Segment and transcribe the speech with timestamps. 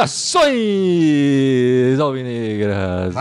[0.00, 3.14] Saudações, Alvinegras!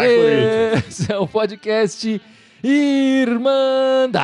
[0.87, 2.21] Esse é o podcast
[2.63, 4.15] Irmandade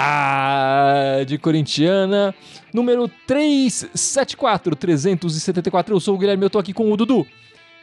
[1.39, 2.33] Corintiana,
[2.73, 5.93] número 374, 374.
[5.93, 7.27] Eu sou o Guilherme, eu tô aqui com o Dudu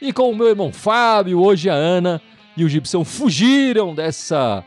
[0.01, 1.41] e com o meu irmão Fábio.
[1.41, 2.23] Hoje a Ana
[2.57, 4.65] e o Gibson fugiram dessa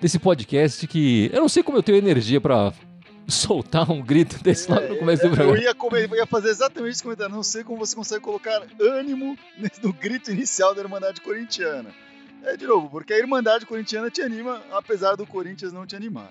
[0.00, 2.72] desse podcast que eu não sei como eu tenho energia para
[3.28, 5.56] soltar um grito desse logo no começo do programa.
[5.56, 5.74] Eu ia,
[6.08, 7.34] eu ia fazer exatamente esse comentário.
[7.34, 9.36] Não sei como você consegue colocar ânimo
[9.82, 11.90] no grito inicial da Irmandade Corintiana.
[12.44, 16.30] É, de novo, porque a Irmandade Corintiana te anima, apesar do Corinthians não te animar.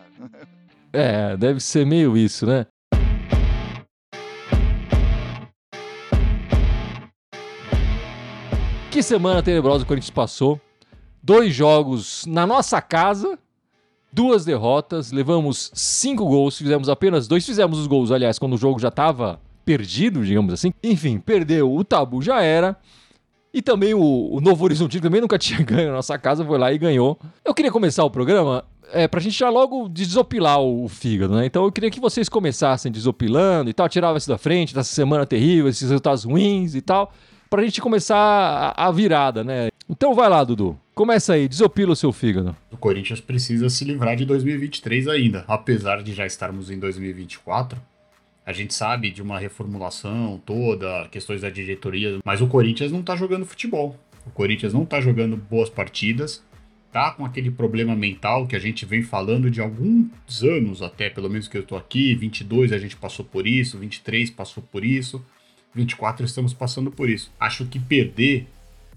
[0.94, 2.66] É, deve ser meio isso, né?
[8.90, 10.62] Que semana tenebrosa o Corinthians passou.
[11.26, 13.40] Dois jogos na nossa casa
[14.14, 18.80] duas derrotas, levamos cinco gols, fizemos apenas dois, fizemos os gols, aliás, quando o jogo
[18.80, 20.72] já estava perdido, digamos assim.
[20.84, 22.78] Enfim, perdeu, o tabu já era.
[23.52, 26.72] E também o, o Novo Horizonte também nunca tinha ganho na nossa casa, foi lá
[26.72, 27.20] e ganhou.
[27.44, 31.48] Eu queria começar o programa é, pra gente já logo desopilar o fígado, né?
[31.48, 35.26] Então eu queria que vocês começassem desopilando e tal, tirava isso da frente, dessa semana
[35.26, 37.12] terrível, esses resultados ruins e tal,
[37.50, 38.16] pra gente começar
[38.78, 39.70] a, a virada, né?
[39.88, 40.80] Então vai lá, Dudu.
[40.96, 42.56] Começa aí, desopila o seu fígado.
[42.72, 47.80] O Corinthians precisa se livrar de 2023 ainda, apesar de já estarmos em 2024.
[48.46, 53.16] A gente sabe de uma reformulação toda, questões da diretoria, mas o Corinthians não tá
[53.16, 53.96] jogando futebol.
[54.26, 56.44] O Corinthians não tá jogando boas partidas,
[56.92, 61.30] tá com aquele problema mental que a gente vem falando de alguns anos até, pelo
[61.30, 65.24] menos que eu tô aqui, 22 a gente passou por isso, 23 passou por isso,
[65.76, 67.32] 24 estamos passando por isso.
[67.40, 68.48] Acho que perder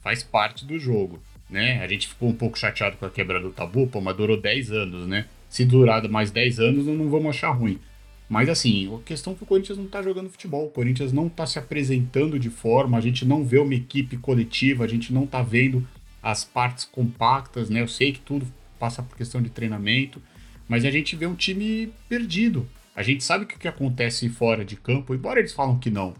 [0.09, 1.21] faz parte do jogo,
[1.51, 1.83] né?
[1.85, 4.73] A gente ficou um pouco chateado com a quebra do tabu, pô, mas durou 10
[4.73, 5.27] anos, né?
[5.51, 7.79] Se durar mais 10 anos, não vamos achar ruim.
[8.27, 11.29] Mas assim, a questão é que o Corinthians não tá jogando futebol, o Corinthians não
[11.29, 15.27] tá se apresentando de forma, a gente não vê uma equipe coletiva, a gente não
[15.27, 15.87] tá vendo
[16.23, 17.83] as partes compactas, né?
[17.83, 18.47] Eu sei que tudo
[18.79, 20.23] passa por questão de treinamento,
[20.67, 22.67] mas a gente vê um time perdido.
[22.97, 26.15] A gente sabe o que, que acontece fora de campo, embora eles falam que não,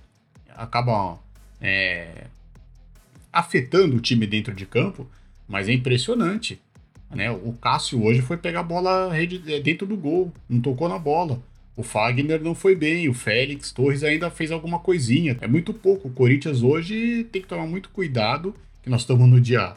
[0.55, 1.19] acaba
[1.59, 2.27] é,
[3.39, 5.07] afetando o time dentro de campo,
[5.47, 6.61] mas é impressionante.
[7.09, 7.31] Né?
[7.31, 11.41] O Cássio hoje foi pegar a bola é, dentro do gol, não tocou na bola.
[11.77, 15.39] O Fagner não foi bem, o Félix Torres ainda fez alguma coisinha.
[15.41, 16.09] É muito pouco.
[16.09, 19.75] O Corinthians hoje tem que tomar muito cuidado, que nós estamos no dia,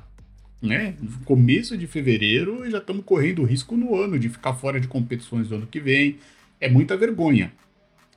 [0.59, 4.88] né, começo de fevereiro e já estamos correndo risco no ano de ficar fora de
[4.88, 6.17] competições do ano que vem.
[6.59, 7.53] É muita vergonha.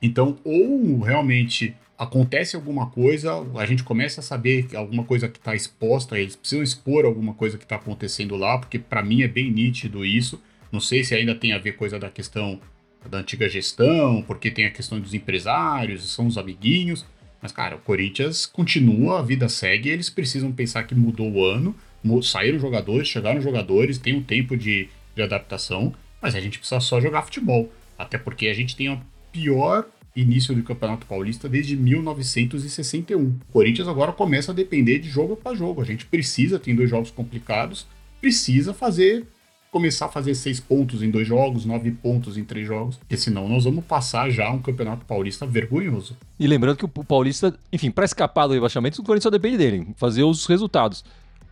[0.00, 5.54] Então, ou realmente acontece alguma coisa, a gente começa a saber alguma coisa que está
[5.54, 9.50] exposta, eles precisam expor alguma coisa que está acontecendo lá, porque para mim é bem
[9.50, 10.40] nítido isso.
[10.70, 12.60] Não sei se ainda tem a ver coisa da questão
[13.08, 17.04] da antiga gestão, porque tem a questão dos empresários, são os amiguinhos.
[17.40, 21.74] Mas, cara, o Corinthians continua, a vida segue, eles precisam pensar que mudou o ano,
[22.22, 27.00] saíram jogadores, chegaram jogadores, tem um tempo de, de adaptação, mas a gente precisa só
[27.00, 27.70] jogar futebol.
[27.98, 28.98] Até porque a gente tem a
[29.30, 33.20] pior início do Campeonato Paulista desde 1961.
[33.20, 35.80] O Corinthians agora começa a depender de jogo para jogo.
[35.80, 37.86] A gente precisa, tem dois jogos complicados,
[38.20, 39.26] precisa fazer
[39.74, 43.48] começar a fazer seis pontos em dois jogos, nove pontos em três jogos, porque senão
[43.48, 46.16] nós vamos passar já um campeonato paulista vergonhoso.
[46.38, 49.88] E lembrando que o Paulista, enfim, para escapar do rebaixamento, o Corinthians só depende dele,
[49.96, 51.04] fazer os resultados.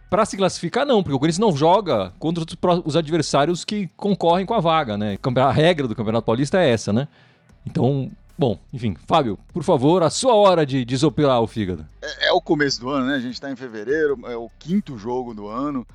[0.08, 2.44] Para se classificar, não, porque o Corinthians não joga contra
[2.84, 5.18] os adversários que concorrem com a vaga, né?
[5.36, 7.08] A regra do Campeonato Paulista é essa, né?
[7.66, 8.08] Então,
[8.38, 11.86] Bom, enfim, Fábio, por favor, a sua hora de desopilar o fígado.
[12.00, 13.16] É, é o começo do ano, né?
[13.16, 15.86] A gente está em fevereiro, é o quinto jogo do ano,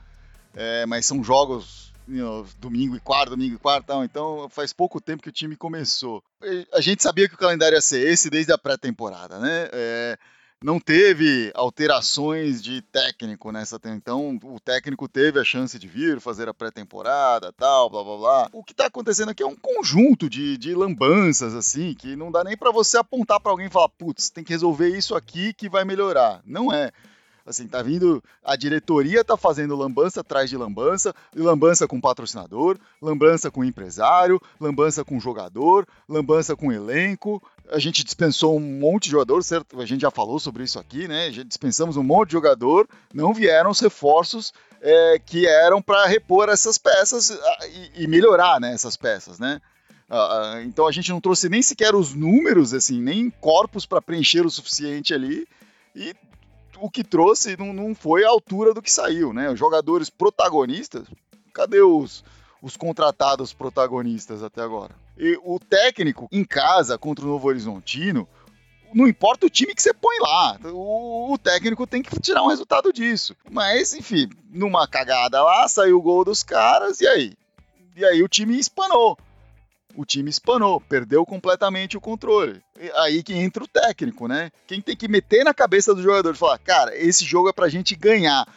[0.56, 5.02] é, mas são jogos you know, domingo e quarto, domingo e quarto, então faz pouco
[5.02, 6.24] tempo que o time começou.
[6.74, 9.70] A gente sabia que o calendário ia ser esse desde a pré-temporada, né?
[9.72, 10.18] É,
[10.63, 16.49] não teve alterações de técnico nessa então o técnico teve a chance de vir fazer
[16.49, 20.58] a pré-temporada tal blá blá blá o que está acontecendo aqui é um conjunto de,
[20.58, 24.32] de lambanças assim que não dá nem para você apontar para alguém e falar putz
[24.32, 26.91] tem que resolver isso aqui que vai melhorar não é
[27.47, 28.22] Assim, tá vindo.
[28.43, 35.05] A diretoria tá fazendo lambança atrás de lambança, lambança com patrocinador, lambança com empresário, lambança
[35.05, 37.41] com jogador, lambança com elenco.
[37.72, 39.79] A gente dispensou um monte de jogador, certo?
[39.79, 41.29] A gente já falou sobre isso aqui, né?
[41.29, 46.78] Dispensamos um monte de jogador, não vieram os reforços é, que eram para repor essas
[46.78, 49.61] peças e, e melhorar né, essas peças, né?
[50.09, 54.46] Uh, então a gente não trouxe nem sequer os números, assim, nem corpos para preencher
[54.46, 55.46] o suficiente ali.
[55.93, 56.16] E
[56.79, 59.49] o que trouxe não, não foi a altura do que saiu, né?
[59.49, 61.08] Os jogadores protagonistas,
[61.53, 62.23] cadê os,
[62.62, 64.96] os contratados protagonistas até agora?
[65.18, 68.28] E o técnico em casa contra o Novo Horizontino,
[68.94, 72.48] não importa o time que você põe lá, o, o, técnico tem que tirar um
[72.48, 73.36] resultado disso.
[73.50, 77.34] Mas, enfim, numa cagada lá, saiu o gol dos caras, e aí?
[77.96, 79.18] E aí o time espanou
[79.97, 82.61] o time espanou, perdeu completamente o controle.
[82.79, 84.52] E aí que entra o técnico, né?
[84.67, 87.67] Quem tem que meter na cabeça do jogador e falar, cara, esse jogo é pra
[87.67, 88.47] gente ganhar.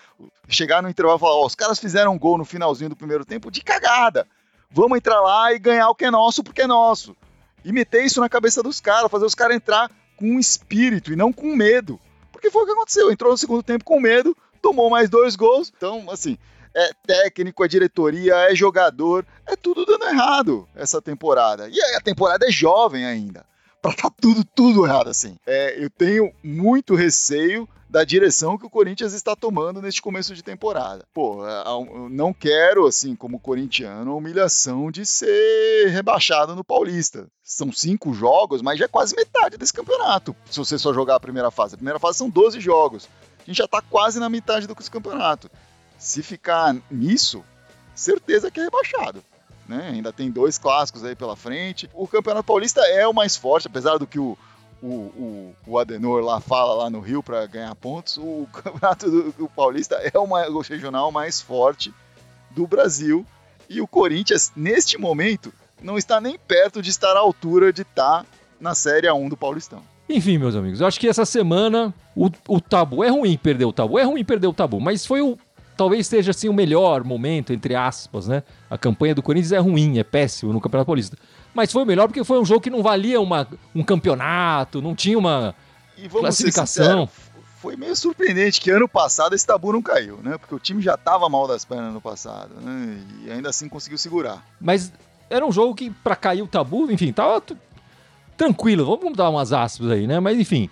[0.46, 2.96] Chegar no intervalo e falar, ó, oh, os caras fizeram um gol no finalzinho do
[2.96, 4.26] primeiro tempo de cagada.
[4.70, 7.16] Vamos entrar lá e ganhar o que é nosso porque é nosso.
[7.64, 11.32] E meter isso na cabeça dos caras, fazer os caras entrar com espírito e não
[11.32, 11.98] com medo.
[12.30, 13.10] Porque foi o que aconteceu.
[13.10, 15.72] Entrou no segundo tempo com medo, tomou mais dois gols.
[15.74, 16.36] Então, assim,
[16.74, 21.68] é técnico, é diretoria, é jogador, é tudo dando errado essa temporada.
[21.68, 23.44] E a temporada é jovem ainda.
[23.82, 25.36] Pra tá tudo, tudo errado assim.
[25.46, 30.44] É, eu tenho muito receio da direção que o Corinthians está tomando neste começo de
[30.44, 31.04] temporada.
[31.12, 37.26] Pô, é, eu não quero, assim, como corintiano, a humilhação de ser rebaixado no Paulista.
[37.42, 41.20] São cinco jogos, mas já é quase metade desse campeonato, se você só jogar a
[41.20, 41.74] primeira fase.
[41.74, 43.08] A primeira fase são 12 jogos.
[43.40, 45.50] A gente já está quase na metade do campeonato.
[46.00, 47.44] Se ficar nisso,
[47.94, 49.22] certeza que é rebaixado.
[49.68, 49.90] Né?
[49.92, 51.88] Ainda tem dois clássicos aí pela frente.
[51.92, 54.36] O Campeonato Paulista é o mais forte, apesar do que o,
[54.82, 58.16] o, o, o Adenor lá fala lá no Rio para ganhar pontos.
[58.16, 61.92] O Campeonato do, do Paulista é o, mais, o regional mais forte
[62.50, 63.24] do Brasil.
[63.68, 65.52] E o Corinthians, neste momento,
[65.82, 68.24] não está nem perto de estar à altura de estar
[68.58, 69.82] na Série A1 do Paulistão.
[70.08, 73.72] Enfim, meus amigos, eu acho que essa semana o, o tabu é ruim perder o
[73.72, 75.38] tabu, é ruim perder o tabu, mas foi o
[75.80, 78.42] talvez seja assim o melhor momento, entre aspas, né?
[78.68, 81.16] A campanha do Corinthians é ruim, é péssimo no Campeonato Paulista.
[81.54, 84.94] Mas foi o melhor porque foi um jogo que não valia uma, um campeonato, não
[84.94, 85.54] tinha uma
[86.10, 87.08] classificação.
[87.62, 90.36] foi meio surpreendente que ano passado esse tabu não caiu, né?
[90.36, 93.02] Porque o time já estava mal das pernas no passado, né?
[93.24, 94.44] E ainda assim conseguiu segurar.
[94.60, 94.92] Mas
[95.30, 97.42] era um jogo que, para cair o tabu, enfim, tava
[98.36, 98.84] tranquilo.
[98.84, 100.20] Vamos dar umas aspas aí, né?
[100.20, 100.68] Mas enfim,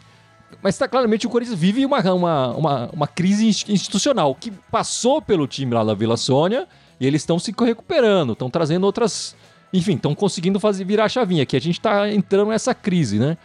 [0.62, 5.46] mas tá claramente o Corinthians vive uma, uma, uma, uma, crise institucional que passou pelo
[5.46, 6.66] time lá da Vila Sônia
[7.00, 9.36] e eles estão se recuperando, estão trazendo outras.
[9.72, 13.36] Enfim, estão conseguindo fazer virar a chavinha, que a gente está entrando nessa crise, né?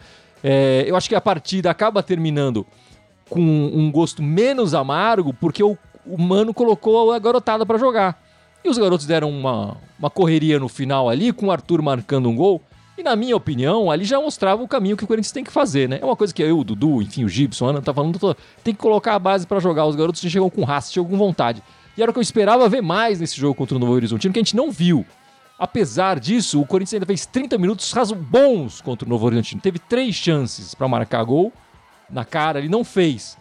[0.42, 2.66] É, eu acho que a partida acaba terminando
[3.28, 5.76] com um gosto menos amargo, porque o,
[6.06, 8.22] o Mano colocou a garotada para jogar.
[8.64, 12.34] E os garotos deram uma, uma correria no final ali, com o Arthur marcando um
[12.36, 12.62] gol.
[12.96, 15.88] E na minha opinião, ali já mostrava o caminho que o Corinthians tem que fazer,
[15.88, 15.98] né?
[16.00, 18.72] É uma coisa que eu, o Dudu, enfim, o Gibson, Ana, tá falando, tô, tem
[18.72, 19.84] que colocar a base para jogar.
[19.86, 21.60] Os garotos chegam com raça, chegam com vontade.
[21.96, 24.38] E era o que eu esperava ver mais nesse jogo contra o Novo Horizontino, que
[24.38, 25.04] a gente não viu.
[25.58, 29.60] Apesar disso, o Corinthians ainda fez 30 minutos raso bons contra o Novo Horizontino.
[29.60, 31.52] Teve três chances para marcar gol
[32.10, 33.36] na cara, ele não fez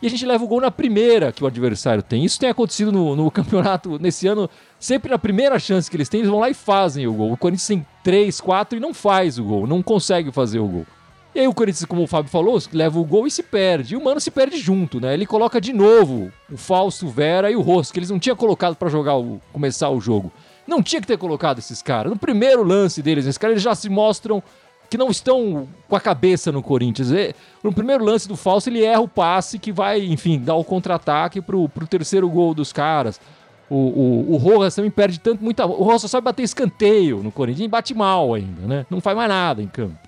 [0.00, 2.24] e a gente leva o gol na primeira que o adversário tem.
[2.24, 4.48] Isso tem acontecido no, no campeonato nesse ano.
[4.78, 7.32] Sempre na primeira chance que eles têm, eles vão lá e fazem o gol.
[7.32, 10.86] O Corinthians tem 3, 4 e não faz o gol, não consegue fazer o gol.
[11.34, 13.94] E aí o Corinthians, como o Fábio falou, leva o gol e se perde.
[13.94, 15.12] E o Mano se perde junto, né?
[15.12, 18.74] Ele coloca de novo o Fausto, Vera e o Rosto, que eles não tinham colocado
[18.74, 20.32] para jogar o, começar o jogo.
[20.66, 22.10] Não tinha que ter colocado esses caras.
[22.10, 24.42] No primeiro lance deles, esses caras eles já se mostram
[24.88, 27.12] que não estão com a cabeça no Corinthians.
[27.12, 30.64] É, no primeiro lance do Falso, ele erra o passe que vai, enfim, dar o
[30.64, 33.20] contra-ataque pro, pro terceiro gol dos caras.
[33.68, 35.66] O, o, o Rojas também perde tanto, muita.
[35.66, 38.86] O Rojas só sabe bater escanteio no Corinthians e bate mal ainda, né?
[38.88, 39.98] Não faz mais nada em campo.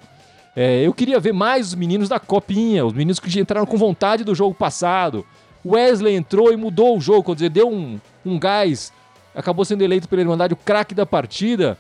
[0.55, 4.25] É, eu queria ver mais os meninos da Copinha, os meninos que entraram com vontade
[4.25, 5.25] do jogo passado.
[5.65, 8.93] Wesley entrou e mudou o jogo, quer dizer, deu um, um gás,
[9.35, 11.77] acabou sendo eleito pela Irmandade o craque da partida.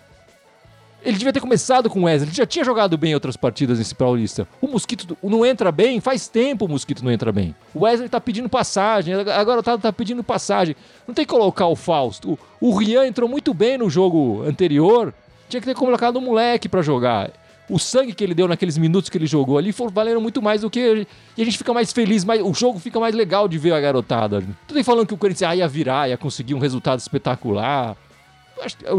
[1.02, 2.28] Ele devia ter começado com o Wesley.
[2.28, 4.48] Ele já tinha jogado bem outras partidas nesse Paulista.
[4.60, 7.54] O Mosquito não entra bem, faz tempo o Mosquito não entra bem.
[7.72, 10.74] O Wesley tá pedindo passagem, agora tá, tá pedindo passagem.
[11.06, 12.38] Não tem que colocar o Fausto.
[12.60, 15.14] O, Rian entrou muito bem no jogo anterior.
[15.48, 17.30] Tinha que ter colocado o moleque para jogar.
[17.70, 20.62] O sangue que ele deu naqueles minutos que ele jogou ali foram, valeram muito mais
[20.62, 21.06] do que.
[21.36, 23.80] E a gente fica mais feliz, mais, o jogo fica mais legal de ver a
[23.80, 24.42] garotada.
[24.66, 27.96] Tudo aí falando que o Corinthians ah, ia virar, ia conseguir um resultado espetacular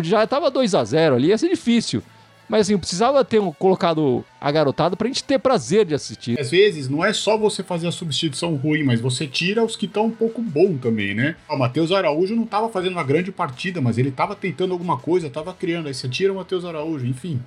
[0.02, 2.04] já tava 2 a 0 ali, ia ser difícil.
[2.50, 6.40] Mas assim, eu precisava ter colocado a garotada pra gente ter prazer de assistir.
[6.40, 9.86] Às vezes, não é só você fazer a substituição ruim, mas você tira os que
[9.86, 11.36] estão um pouco bom também, né?
[11.48, 15.30] O Matheus Araújo não tava fazendo uma grande partida, mas ele tava tentando alguma coisa,
[15.30, 15.88] tava criando.
[15.88, 17.40] Aí você tira o Matheus Araújo, enfim.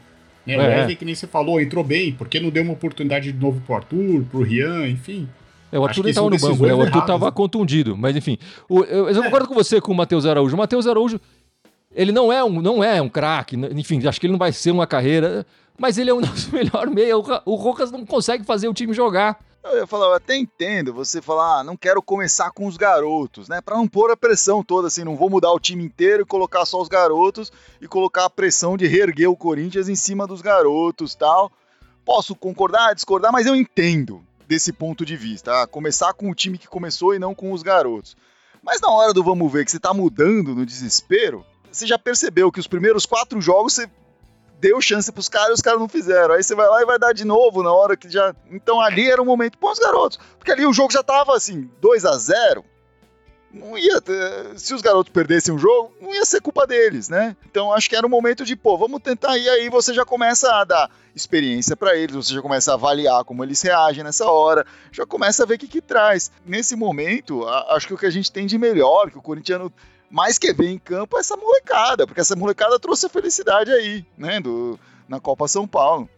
[0.47, 0.54] Né?
[0.54, 0.59] É.
[0.59, 3.61] O Wesley, que nem você falou, entrou bem, porque não deu uma oportunidade de novo
[3.61, 5.28] pro Arthur, pro Rian, enfim.
[5.73, 6.75] É, o Arthur estava no banco, né?
[6.75, 8.38] O Arthur estava contundido, mas enfim.
[8.69, 9.25] O, eu, eu é.
[9.25, 10.54] concordo com você com o Matheus Araújo.
[10.54, 11.19] O Matheus Araújo,
[11.94, 14.70] ele não é um, não é um craque, enfim, acho que ele não vai ser
[14.70, 15.46] uma carreira,
[15.78, 17.22] mas ele é o nosso melhor meio.
[17.44, 19.38] O Rojas não consegue fazer o time jogar.
[19.64, 23.49] Eu ia falar, eu até entendo você falar, ah, não quero começar com os garotos,
[23.49, 23.61] né?
[23.61, 26.66] Para não pôr a pressão toda, assim, não vou mudar o time inteiro e colocar
[26.66, 31.14] só os garotos e colocar a pressão de reerguer o Corinthians em cima dos garotos
[31.14, 31.52] tal.
[32.04, 35.52] Posso concordar, discordar, mas eu entendo desse ponto de vista.
[35.52, 35.66] Tá?
[35.68, 38.16] Começar com o time que começou e não com os garotos.
[38.64, 42.52] Mas na hora do vamos ver que você tá mudando no desespero, você já percebeu
[42.52, 43.91] que os primeiros quatro jogos você
[44.61, 46.35] deu chance pros caras e os caras não fizeram.
[46.35, 48.35] Aí você vai lá e vai dar de novo na hora que já.
[48.50, 50.19] Então ali era o momento para os garotos.
[50.38, 52.64] Porque ali o jogo já tava assim, 2 a 0
[53.52, 57.37] não ia ter, se os garotos perdessem o jogo, não ia ser culpa deles, né?
[57.45, 60.50] Então acho que era o momento de, pô, vamos tentar e aí você já começa
[60.55, 64.67] a dar experiência para eles, você já começa a avaliar como eles reagem nessa hora,
[64.91, 66.33] já começa a ver o que que traz.
[66.47, 69.71] Nesse momento, acho que o que a gente tem de melhor, que o corintiano
[70.12, 74.40] mais quer ver em campo essa molecada, porque essa molecada trouxe a felicidade aí, né,
[74.40, 74.78] do,
[75.09, 76.09] na Copa São Paulo.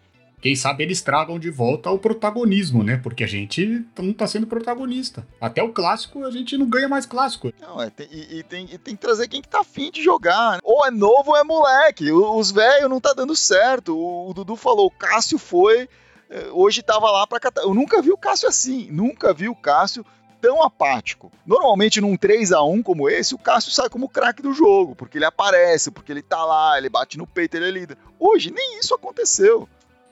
[0.42, 3.00] Quem sabe eles tragam de volta o protagonismo, né?
[3.02, 5.26] Porque a gente não tá sendo protagonista.
[5.40, 7.50] Até o clássico a gente não ganha mais clássico.
[7.58, 10.02] Não, é, tem, e, e, tem, e tem que trazer quem que tá afim de
[10.02, 10.56] jogar.
[10.56, 10.58] Né?
[10.62, 12.12] Ou é novo ou é moleque.
[12.12, 13.96] Os velhos não tá dando certo.
[13.96, 15.88] O, o Dudu falou, o Cássio foi
[16.28, 17.62] é, hoje tava lá para catar.
[17.62, 20.04] Eu nunca vi o Cássio assim, nunca vi o Cássio
[20.44, 21.32] tão apático.
[21.46, 25.16] Normalmente num 3 a 1 como esse, o Cássio sai como craque do jogo, porque
[25.16, 27.96] ele aparece, porque ele tá lá, ele bate no peito, ele é líder.
[28.20, 29.66] Hoje nem isso aconteceu.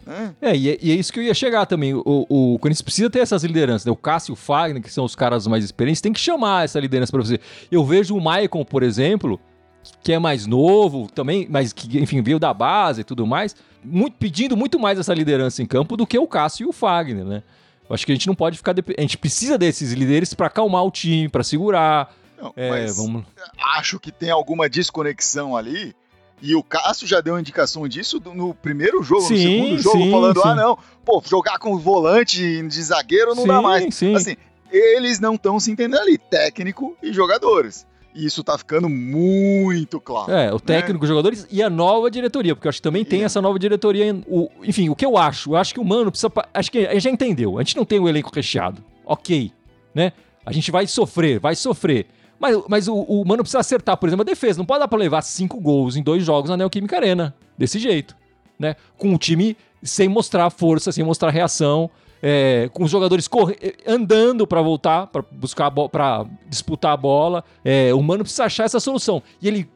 [0.06, 0.34] Né?
[0.40, 1.92] É, e é, e é, isso que eu ia chegar também.
[1.92, 3.84] O, o, o Corinthians precisa ter essas lideranças.
[3.84, 3.92] Né?
[3.92, 6.80] O Cássio e o Fagner, que são os caras mais experientes, tem que chamar essa
[6.80, 7.38] liderança para você.
[7.70, 9.38] Eu vejo o Maicon, por exemplo,
[10.02, 14.16] que é mais novo, também, mas que, enfim, veio da base e tudo mais, muito,
[14.16, 17.42] pedindo muito mais essa liderança em campo do que o Cássio e o Fagner, né?
[17.92, 18.74] Acho que a gente não pode ficar.
[18.96, 22.14] A gente precisa desses líderes para acalmar o time, para segurar.
[22.40, 23.24] Não, é, vamos...
[23.76, 25.94] Acho que tem alguma desconexão ali.
[26.40, 30.10] E o Cássio já deu indicação disso no primeiro jogo, sim, no segundo jogo, sim,
[30.10, 30.48] falando: ah, sim.
[30.48, 33.84] ah, não, pô, jogar com volante de zagueiro não dá mais.
[34.16, 34.36] Assim,
[34.68, 37.86] eles não estão se entendendo ali, técnico e jogadores.
[38.14, 40.30] E isso tá ficando muito claro.
[40.30, 40.60] É, o né?
[40.64, 41.02] técnico, né?
[41.04, 44.14] os jogadores e a nova diretoria, porque eu acho que também tem essa nova diretoria.
[44.26, 45.52] O, enfim, o que eu acho?
[45.52, 46.30] Eu acho que o Mano precisa.
[46.52, 47.58] Acho que a gente já entendeu.
[47.58, 48.84] A gente não tem o elenco recheado.
[49.04, 49.52] Ok.
[49.94, 50.12] Né?
[50.44, 52.06] A gente vai sofrer, vai sofrer.
[52.38, 54.58] Mas, mas o, o Mano precisa acertar, por exemplo, a defesa.
[54.58, 57.34] Não pode dar pra levar cinco gols em dois jogos na Neoquímica Arena.
[57.56, 58.16] Desse jeito.
[58.58, 58.76] Né?
[58.98, 61.90] Com o time sem mostrar força, sem mostrar reação
[62.22, 63.56] é, com os jogadores corre...
[63.84, 67.42] andando para voltar, para buscar para disputar a bola.
[67.64, 69.20] É, o Mano precisa achar essa solução.
[69.40, 69.68] E ele,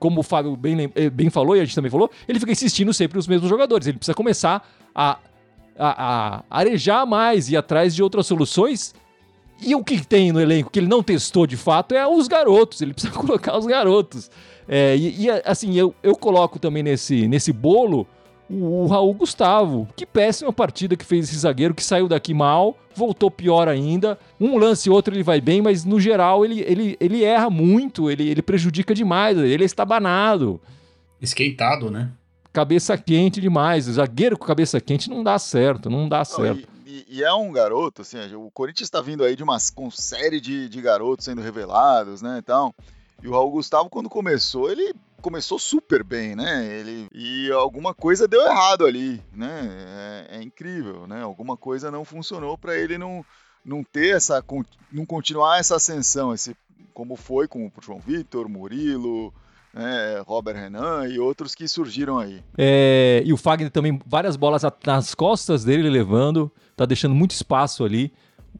[0.00, 2.92] como o Fábio bem, eh, bem falou, e a gente também falou, ele fica insistindo
[2.92, 3.86] sempre nos mesmos jogadores.
[3.86, 5.18] Ele precisa começar a,
[5.78, 8.94] a, a arejar mais e atrás de outras soluções.
[9.64, 12.80] E o que tem no elenco que ele não testou de fato é os garotos.
[12.82, 14.28] Ele precisa colocar os garotos.
[14.66, 18.08] É, e, e, assim, eu, eu coloco também nesse, nesse bolo
[18.50, 19.88] o Raul Gustavo.
[19.96, 24.18] Que péssima partida que fez esse zagueiro, que saiu daqui mal, voltou pior ainda.
[24.40, 28.10] Um lance e outro ele vai bem, mas no geral ele, ele, ele erra muito,
[28.10, 30.60] ele, ele prejudica demais, ele é estabanado.
[31.20, 32.10] Esquentado, né?
[32.52, 33.88] Cabeça quente demais.
[33.88, 36.68] O zagueiro com cabeça quente não dá certo, não dá não, certo.
[36.84, 40.40] E, e, é um garoto, assim, o Corinthians está vindo aí de uma com série
[40.40, 42.38] de, de garotos sendo revelados, né?
[42.38, 42.74] Então,
[43.22, 44.92] e o Raul Gustavo, quando começou, ele
[45.22, 46.66] começou super bem, né?
[46.66, 50.26] Ele e alguma coisa deu errado ali, né?
[50.28, 51.22] É, é incrível, né?
[51.22, 53.24] Alguma coisa não funcionou para ele não
[53.64, 54.44] não ter essa
[54.90, 56.54] não continuar essa ascensão, esse
[56.92, 59.32] como foi com o João Vitor, Murilo,
[59.72, 62.42] né, Robert Renan e outros que surgiram aí.
[62.58, 67.84] É, e o Fagner também, várias bolas nas costas dele levando, tá deixando muito espaço
[67.84, 68.12] ali.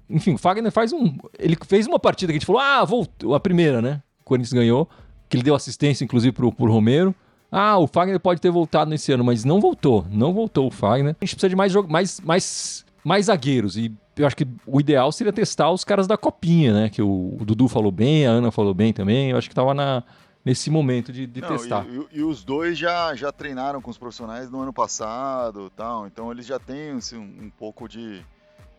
[0.08, 1.18] Enfim, o Fagner faz um.
[1.38, 4.02] Ele fez uma partida que a gente falou, ah, voltou, a primeira, né?
[4.20, 4.88] O Corinthians ganhou
[5.32, 7.14] que ele deu assistência, inclusive, pro, pro Romero.
[7.50, 10.06] Ah, o Fagner pode ter voltado nesse ano, mas não voltou.
[10.10, 11.16] Não voltou o Fagner.
[11.18, 13.78] A gente precisa de mais, mais, mais, mais zagueiros.
[13.78, 16.90] E eu acho que o ideal seria testar os caras da copinha, né?
[16.90, 19.30] Que o, o Dudu falou bem, a Ana falou bem também.
[19.30, 20.02] Eu acho que tava na,
[20.44, 21.86] nesse momento de, de não, testar.
[21.86, 26.06] E, e, e, os dois já, já treinaram com os profissionais no ano passado tal.
[26.06, 28.22] Então eles já têm assim, um, um pouco de,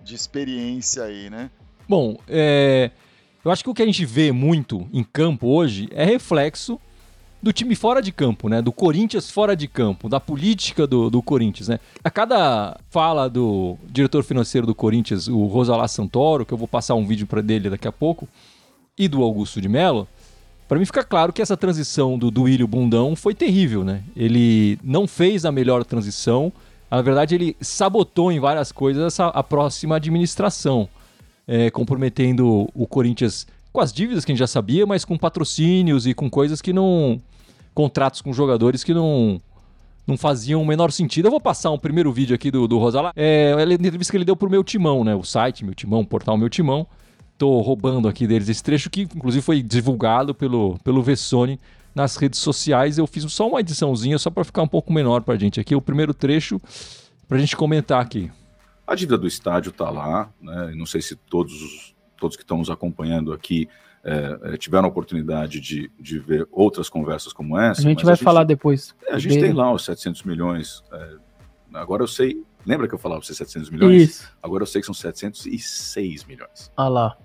[0.04, 1.50] de experiência aí, né?
[1.90, 2.92] Bom, é.
[3.44, 6.80] Eu acho que o que a gente vê muito em campo hoje é reflexo
[7.42, 8.62] do time fora de campo, né?
[8.62, 11.78] Do Corinthians fora de campo, da política do, do Corinthians, né?
[12.02, 16.96] A cada fala do diretor financeiro do Corinthians, o Rosalá Santoro, que eu vou passar
[16.96, 18.30] um vídeo para dele daqui a pouco,
[18.98, 20.08] e do Augusto de Mello,
[20.70, 24.04] para mim fica claro que essa transição do Duílio Bundão foi terrível, né?
[24.16, 26.50] Ele não fez a melhor transição,
[26.90, 30.88] na verdade ele sabotou em várias coisas essa, a próxima administração
[31.48, 36.06] é, comprometendo o Corinthians com as dívidas que a gente já sabia, mas com patrocínios
[36.06, 37.20] e com coisas que não.
[37.74, 39.42] contratos com jogadores que não.
[40.06, 41.28] não faziam o menor sentido.
[41.28, 43.12] Eu vou passar um primeiro vídeo aqui do, do Rosala.
[43.16, 45.16] É a entrevista que ele deu pro meu timão, né?
[45.16, 46.86] O site, meu timão, o portal meu timão.
[47.36, 51.60] Tô roubando aqui deles esse trecho que, inclusive, foi divulgado pelo, pelo Vessone
[51.96, 53.00] nas redes sociais.
[53.00, 55.76] Eu fiz só uma ediçãozinha, só para ficar um pouco menor pra gente aqui.
[55.76, 56.62] O primeiro trecho
[57.28, 58.30] pra gente comentar aqui.
[58.86, 60.74] A dívida do estádio tá lá, né?
[60.76, 63.68] Não sei se todos, todos que estão nos acompanhando aqui
[64.04, 67.82] é, tiveram a oportunidade de, de ver outras conversas como essa.
[67.82, 68.94] A gente vai a gente, falar depois.
[69.08, 69.48] É, a gente dele.
[69.48, 70.84] tem lá os 700 milhões.
[70.92, 71.16] É,
[71.74, 72.44] agora eu sei.
[72.66, 74.02] Lembra que eu falava para você 700 milhões?
[74.02, 74.32] Isso.
[74.42, 76.72] Agora eu sei que são 706 milhões.
[76.76, 77.18] Ah lá.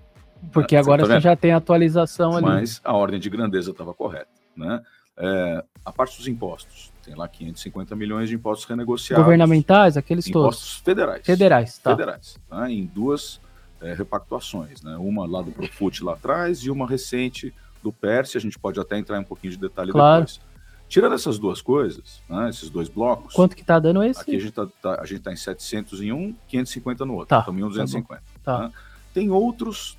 [0.51, 2.45] Porque ah, agora você, tá você já tem atualização ali.
[2.45, 4.29] Mas a ordem de grandeza estava correta.
[4.55, 4.81] Né?
[5.17, 6.88] É, a parte dos impostos.
[7.09, 9.25] Tem lá 550 milhões de impostos renegociados.
[9.25, 10.57] Governamentais, aqueles impostos todos.
[10.59, 11.25] Impostos federais.
[11.25, 11.89] Federais, tá.
[11.89, 12.37] Federais.
[12.47, 12.69] Tá?
[12.69, 13.41] Em duas
[13.81, 14.95] é, repactuações, né?
[14.95, 17.51] Uma lá do Profut lá atrás e uma recente
[17.81, 20.25] do Perse, a gente pode até entrar em um pouquinho de detalhe claro.
[20.25, 20.39] depois.
[20.87, 23.33] Tirando essas duas coisas, né, esses dois blocos.
[23.33, 24.21] Quanto que tá dando esse?
[24.21, 27.29] Aqui a gente tá, tá a gente tá em 700 em um, 550 no outro.
[27.29, 27.39] Tá.
[27.39, 28.21] Estamos em 250.
[28.43, 28.57] Tá.
[28.57, 28.67] tá.
[28.67, 28.73] Né?
[29.15, 29.97] Tem outros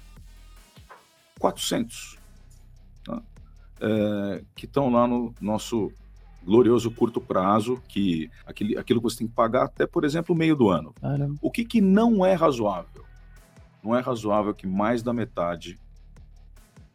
[1.40, 2.18] 400
[3.02, 3.20] tá?
[3.80, 5.92] é, que estão lá no nosso
[6.44, 10.38] glorioso curto prazo, que aquele, aquilo que você tem que pagar até, por exemplo, o
[10.38, 10.94] meio do ano.
[11.00, 11.36] Caramba.
[11.40, 13.04] O que, que não é razoável?
[13.82, 15.78] não é razoável que mais da metade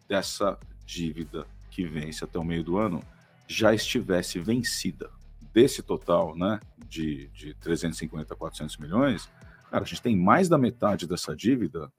[0.08, 3.04] dessa dívida que vence até o meio do ano
[3.48, 5.10] já estivesse vencida.
[5.54, 9.30] Desse total, né, de, de 350 a 400 milhões,
[9.70, 11.92] cara, a gente tem mais da metade dessa dívida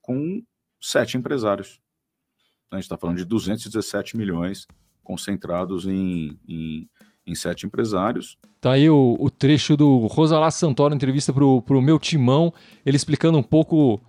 [0.00, 0.42] com
[0.80, 1.80] sete empresários.
[2.70, 4.66] A gente está falando de 217 milhões
[5.10, 6.88] concentrados em, em,
[7.26, 8.38] em sete empresários.
[8.60, 12.54] Tá aí o, o trecho do Rosalá Santoro, entrevista para o meu timão,
[12.86, 14.00] ele explicando um pouco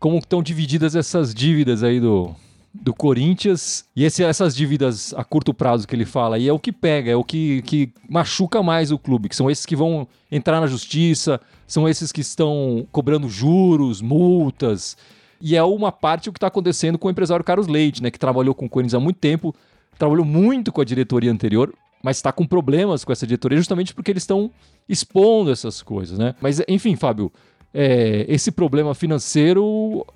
[0.00, 2.34] como estão divididas essas dívidas aí do,
[2.72, 3.84] do Corinthians.
[3.94, 7.12] E esse, essas dívidas a curto prazo que ele fala aí é o que pega,
[7.12, 10.66] é o que, que machuca mais o clube, que são esses que vão entrar na
[10.66, 14.96] justiça, são esses que estão cobrando juros, multas.
[15.40, 18.18] E é uma parte o que está acontecendo com o empresário Carlos Leite, né, que
[18.18, 19.54] trabalhou com o Corinthians há muito tempo,
[19.98, 21.72] trabalhou muito com a diretoria anterior,
[22.02, 24.50] mas está com problemas com essa diretoria justamente porque eles estão
[24.88, 26.34] expondo essas coisas, né?
[26.40, 27.32] Mas, enfim, Fábio,
[27.72, 30.06] é, esse problema financeiro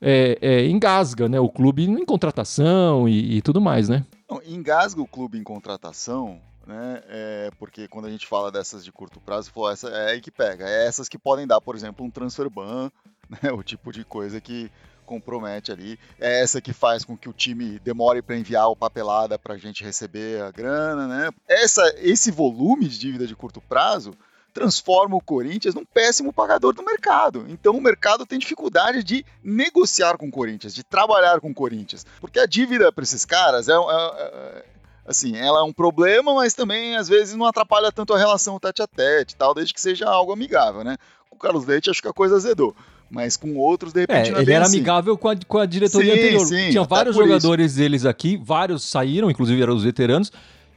[0.00, 4.04] é, é, engasga né, o clube em contratação e, e tudo mais, né?
[4.28, 7.02] Não, engasga o clube em contratação, né?
[7.08, 10.68] É, porque quando a gente fala dessas de curto prazo, essa é aí que pega.
[10.68, 12.90] É essas que podem dar, por exemplo, um transfer ban,
[13.42, 13.52] né?
[13.52, 14.70] O tipo de coisa que
[15.06, 15.98] compromete ali.
[16.20, 19.58] É essa que faz com que o time demore para enviar o papelada para a
[19.58, 21.30] gente receber a grana, né?
[21.48, 24.12] Essa, esse volume de dívida de curto prazo
[24.56, 27.44] transforma o Corinthians num péssimo pagador do mercado.
[27.46, 32.06] Então o mercado tem dificuldade de negociar com o Corinthians, de trabalhar com o Corinthians,
[32.22, 34.64] porque a dívida para esses caras é, é, é,
[35.04, 38.80] assim, ela é um problema, mas também às vezes não atrapalha tanto a relação tete
[38.80, 40.96] a tete, tal, desde que seja algo amigável, né?
[41.28, 42.74] Com o Carlos Leite acho que a coisa azedou
[43.10, 44.76] mas com outros, de repente, é, não é ele era assim.
[44.76, 46.46] amigável com a, com a diretoria sim, anterior.
[46.46, 47.80] Sim, Tinha vários jogadores isso.
[47.80, 50.32] deles aqui, vários saíram, inclusive eram os veteranos.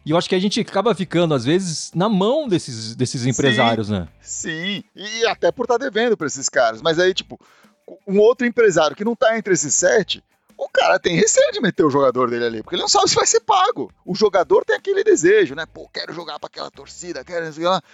[0.05, 3.87] E eu acho que a gente acaba ficando, às vezes, na mão desses, desses empresários,
[3.87, 4.07] sim, né?
[4.21, 6.81] Sim, e até por estar tá devendo para esses caras.
[6.81, 7.39] Mas aí, tipo,
[8.07, 10.23] um outro empresário que não tá entre esses sete,
[10.57, 13.15] o cara tem receio de meter o jogador dele ali, porque ele não sabe se
[13.15, 13.91] vai ser pago.
[14.05, 15.65] O jogador tem aquele desejo, né?
[15.65, 17.45] Pô, quero jogar para aquela torcida, quero.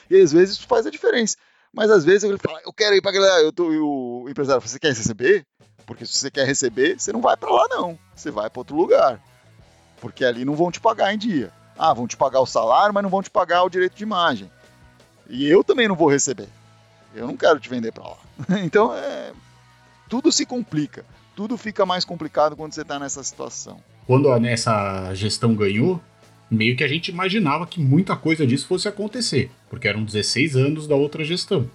[0.10, 1.38] E às vezes isso faz a diferença.
[1.76, 3.42] Mas às vezes ele fala, eu quero ir para aquela.
[3.42, 5.46] Eu tô, e o empresário fala, você quer receber?
[5.86, 8.00] Porque se você quer receber, você não vai para lá, não.
[8.16, 9.22] Você vai para outro lugar.
[10.00, 11.52] Porque ali não vão te pagar em dia.
[11.78, 14.50] Ah, vão te pagar o salário, mas não vão te pagar o direito de imagem.
[15.30, 16.48] E eu também não vou receber.
[17.14, 18.18] Eu não quero te vender para lá.
[18.64, 19.34] Então, é,
[20.10, 21.06] tudo se complica.
[21.36, 23.84] Tudo fica mais complicado quando você está nessa situação.
[24.08, 26.00] Quando essa gestão ganhou,
[26.50, 30.88] meio que a gente imaginava que muita coisa disso fosse acontecer, porque eram 16 anos
[30.88, 31.70] da outra gestão,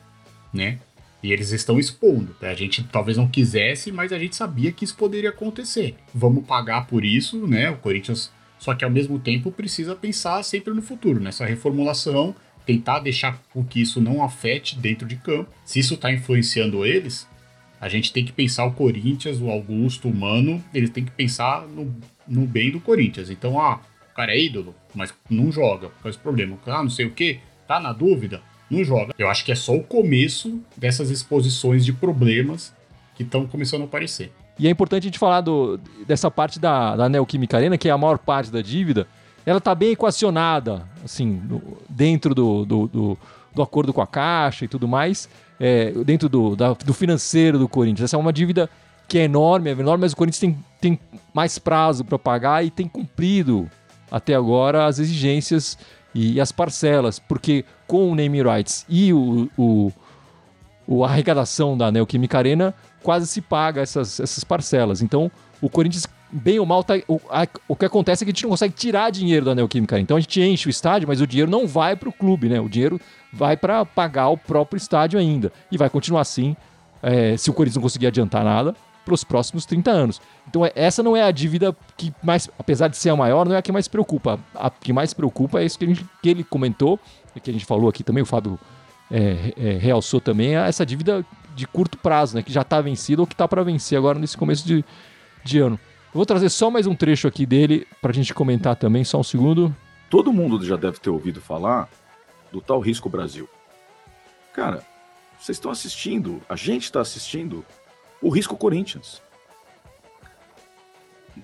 [0.52, 0.78] né?
[1.22, 2.34] E eles estão expondo.
[2.40, 5.94] A gente talvez não quisesse, mas a gente sabia que isso poderia acontecer.
[6.14, 7.68] Vamos pagar por isso, né?
[7.70, 8.30] O Corinthians
[8.60, 13.64] só que ao mesmo tempo precisa pensar sempre no futuro, nessa reformulação, tentar deixar com
[13.64, 15.50] que isso não afete dentro de campo.
[15.64, 17.26] Se isso está influenciando eles,
[17.80, 21.66] a gente tem que pensar o Corinthians, o Augusto, o Mano, eles têm que pensar
[21.66, 21.92] no,
[22.28, 23.30] no bem do Corinthians.
[23.30, 23.80] Então, ah,
[24.12, 26.58] o cara é ídolo, mas não joga, o problema?
[26.66, 29.14] Ah, não sei o que, tá na dúvida, não joga.
[29.18, 32.74] Eu acho que é só o começo dessas exposições de problemas
[33.14, 34.32] que estão começando a aparecer.
[34.58, 37.92] E é importante a gente falar do, dessa parte da, da Neoquímica Arena, que é
[37.92, 39.06] a maior parte da dívida,
[39.46, 43.18] ela está bem equacionada, assim, no, dentro do, do, do,
[43.54, 47.68] do, acordo com a Caixa e tudo mais, é, dentro do, da, do financeiro do
[47.68, 48.04] Corinthians.
[48.04, 48.68] Essa é uma dívida
[49.08, 51.00] que é enorme, é enorme, mas o Corinthians tem, tem
[51.32, 53.68] mais prazo para pagar e tem cumprido
[54.10, 55.78] até agora as exigências
[56.14, 59.92] e as parcelas, porque com o naming rights e o, o,
[60.86, 65.02] o a arrecadação da Neoquímica Arena quase se paga essas, essas parcelas.
[65.02, 68.34] Então, o Corinthians, bem ou mal, tá, o, a, o que acontece é que a
[68.34, 69.98] gente não consegue tirar dinheiro da Neoquímica.
[69.98, 72.60] Então, a gente enche o estádio, mas o dinheiro não vai para o clube, né?
[72.60, 73.00] O dinheiro
[73.32, 75.52] vai para pagar o próprio estádio ainda.
[75.70, 76.56] E vai continuar assim,
[77.02, 78.74] é, se o Corinthians não conseguir adiantar nada,
[79.10, 80.20] para os próximos 30 anos.
[80.48, 83.56] Então, é, essa não é a dívida que mais, apesar de ser a maior, não
[83.56, 84.38] é a que mais preocupa.
[84.54, 86.98] A que mais preocupa é isso que, gente, que ele comentou,
[87.42, 88.58] que a gente falou aqui também, o Fábio
[89.10, 93.20] é, é, realçou também, é essa dívida de curto prazo, né, que já está vencida
[93.20, 94.84] ou que está para vencer agora nesse começo de,
[95.44, 95.78] de ano.
[96.06, 99.18] Eu vou trazer só mais um trecho aqui dele para a gente comentar também, só
[99.18, 99.74] um segundo.
[100.08, 101.88] Todo mundo já deve ter ouvido falar
[102.52, 103.48] do tal Risco Brasil.
[104.52, 104.82] Cara,
[105.38, 107.64] vocês estão assistindo, a gente está assistindo
[108.22, 109.22] o Risco Corinthians.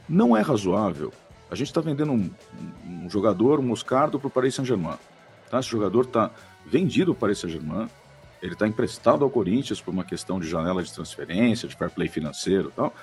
[0.08, 1.12] Não é razoável.
[1.50, 2.30] A gente está vendendo um,
[2.86, 4.98] um, jogador, um Moscardo, para o Paris Saint-Germain.
[5.50, 5.60] Tá?
[5.60, 6.30] Esse jogador está
[6.64, 7.88] vendido para o Paris Saint-Germain.
[8.42, 12.08] Ele está emprestado ao Corinthians por uma questão de janela de transferência, de fair play
[12.08, 12.94] financeiro tal.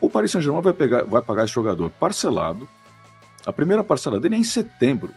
[0.00, 2.68] O Paris Saint-Germain vai, pegar, vai pagar esse jogador parcelado.
[3.44, 5.12] A primeira parcela dele é em setembro.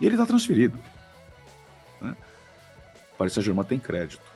[0.00, 0.78] E ele está transferido.
[2.00, 2.16] Né?
[3.12, 4.35] O Paris Saint-Germain tem crédito.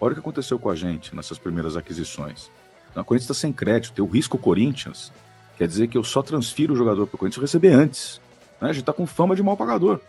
[0.00, 2.50] Olha o que aconteceu com a gente nessas primeiras aquisições.
[2.94, 5.12] A Corinthians está sem crédito, tem o risco Corinthians.
[5.58, 8.20] Quer dizer que eu só transfiro o jogador para o Corinthians receber antes.
[8.60, 8.70] Né?
[8.70, 10.00] A gente está com fama de mal pagador.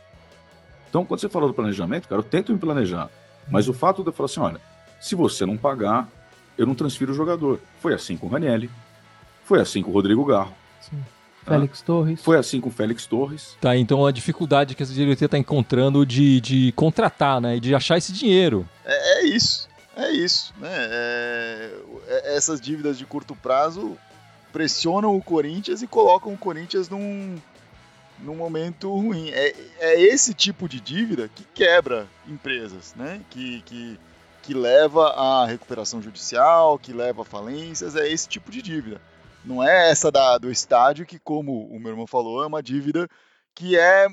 [0.89, 3.09] Então, quando você fala do planejamento, cara, eu tento me planejar.
[3.49, 4.61] Mas o fato de eu falar assim: olha,
[4.99, 6.09] se você não pagar,
[6.57, 7.59] eu não transfiro o jogador.
[7.81, 8.69] Foi assim com o Ranielli.
[9.43, 10.53] Foi assim com o Rodrigo Garro.
[10.81, 10.97] Sim.
[11.45, 11.53] Tá?
[11.53, 12.21] Félix Torres.
[12.21, 13.57] Foi assim com o Félix Torres.
[13.61, 17.55] Tá, então a dificuldade que essa diretoria está encontrando de, de contratar, né?
[17.55, 18.67] E de achar esse dinheiro.
[18.83, 19.67] É, é isso.
[19.97, 20.53] É isso.
[20.57, 20.69] Né?
[20.71, 21.71] É,
[22.07, 23.97] é, essas dívidas de curto prazo
[24.53, 27.35] pressionam o Corinthians e colocam o Corinthians num,
[28.19, 29.29] num momento ruim.
[29.31, 33.21] É, é esse tipo de dívida que quebra empresas, né?
[33.31, 33.99] Que, que,
[34.43, 39.01] que leva à recuperação judicial, que leva a falências, é esse tipo de dívida.
[39.43, 43.09] Não é essa da, do estádio que, como o meu irmão falou, é uma dívida
[43.55, 44.07] que é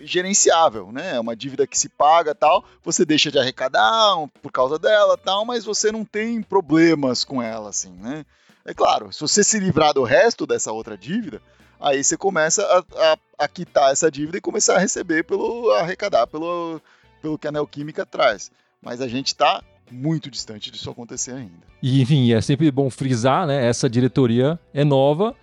[0.00, 1.16] gerenciável, né?
[1.16, 5.44] É uma dívida que se paga tal, você deixa de arrecadar por causa dela tal,
[5.44, 8.24] mas você não tem problemas com ela, assim, né?
[8.64, 11.40] É claro, se você se livrar do resto dessa outra dívida,
[11.80, 16.26] aí você começa a, a, a quitar essa dívida e começar a receber pelo arrecadar
[16.26, 16.80] pelo,
[17.22, 18.50] pelo que a Neoquímica traz.
[18.82, 21.70] Mas a gente está muito distante disso acontecer ainda.
[21.82, 23.66] E enfim, é sempre bom frisar, né?
[23.66, 25.34] Essa diretoria é nova,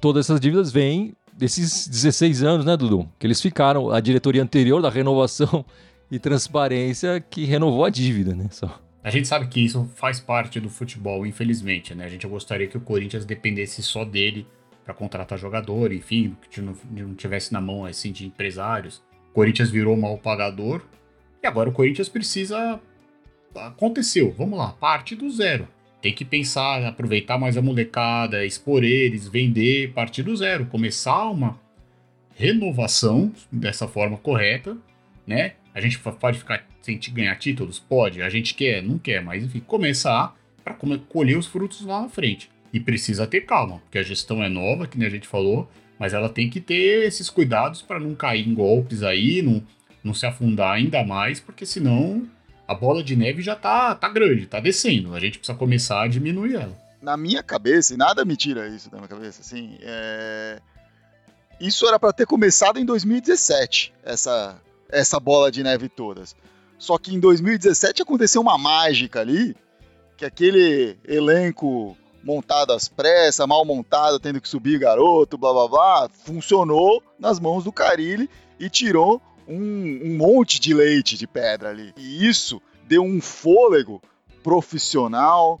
[0.00, 3.08] todas essas dívidas vêm desses 16 anos, né, Dudu?
[3.18, 5.64] Que eles ficaram, a diretoria anterior da renovação
[6.10, 8.48] e transparência que renovou a dívida, né?
[8.50, 8.80] Só.
[9.02, 12.04] A gente sabe que isso faz parte do futebol, infelizmente, né?
[12.04, 14.46] A gente gostaria que o Corinthians dependesse só dele
[14.84, 19.02] para contratar jogador, enfim, que não, não tivesse na mão assim de empresários.
[19.30, 20.82] O Corinthians virou mal pagador
[21.42, 22.80] e agora o Corinthians precisa
[23.54, 25.68] aconteceu, vamos lá, parte do zero.
[26.06, 31.58] Tem que pensar, aproveitar mais a molecada, expor eles, vender, partir do zero, começar uma
[32.36, 34.76] renovação dessa forma correta,
[35.26, 35.54] né?
[35.74, 37.80] A gente pode ficar sem ganhar títulos?
[37.80, 38.22] Pode.
[38.22, 38.84] A gente quer?
[38.84, 40.74] Não quer, mas enfim, começar para
[41.08, 42.48] colher os frutos lá na frente.
[42.72, 46.14] E precisa ter calma, porque a gestão é nova, que nem a gente falou, mas
[46.14, 49.60] ela tem que ter esses cuidados para não cair em golpes aí, não,
[50.04, 52.30] não se afundar ainda mais, porque senão
[52.66, 55.14] a bola de neve já tá, tá grande, tá descendo.
[55.14, 56.76] A gente precisa começar a diminuir ela.
[57.00, 60.58] Na minha cabeça, e nada me tira isso da minha cabeça, assim, é...
[61.60, 66.34] isso era para ter começado em 2017, essa, essa bola de neve todas.
[66.78, 69.54] Só que em 2017 aconteceu uma mágica ali,
[70.16, 76.08] que aquele elenco montado às pressas, mal montado, tendo que subir garoto, blá blá blá,
[76.24, 81.92] funcionou nas mãos do Carilli e tirou um, um monte de leite de pedra ali.
[81.96, 84.02] E isso deu um fôlego
[84.42, 85.60] profissional,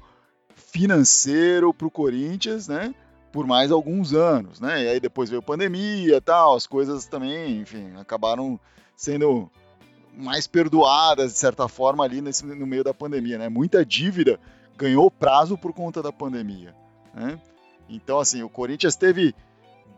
[0.54, 2.94] financeiro para o Corinthians, né?
[3.32, 4.84] Por mais alguns anos, né?
[4.84, 8.58] E aí depois veio pandemia, tal, as coisas também, enfim, acabaram
[8.94, 9.50] sendo
[10.16, 13.48] mais perdoadas de certa forma ali nesse, no meio da pandemia, né?
[13.48, 14.40] Muita dívida
[14.76, 16.74] ganhou prazo por conta da pandemia,
[17.14, 17.38] né?
[17.88, 19.34] Então assim, o Corinthians teve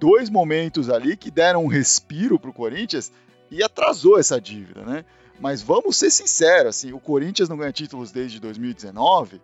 [0.01, 3.13] dois momentos ali que deram um respiro para o Corinthians
[3.51, 5.05] e atrasou essa dívida, né?
[5.41, 9.41] Mas vamos ser sinceros, assim, o Corinthians não ganha títulos desde 2019.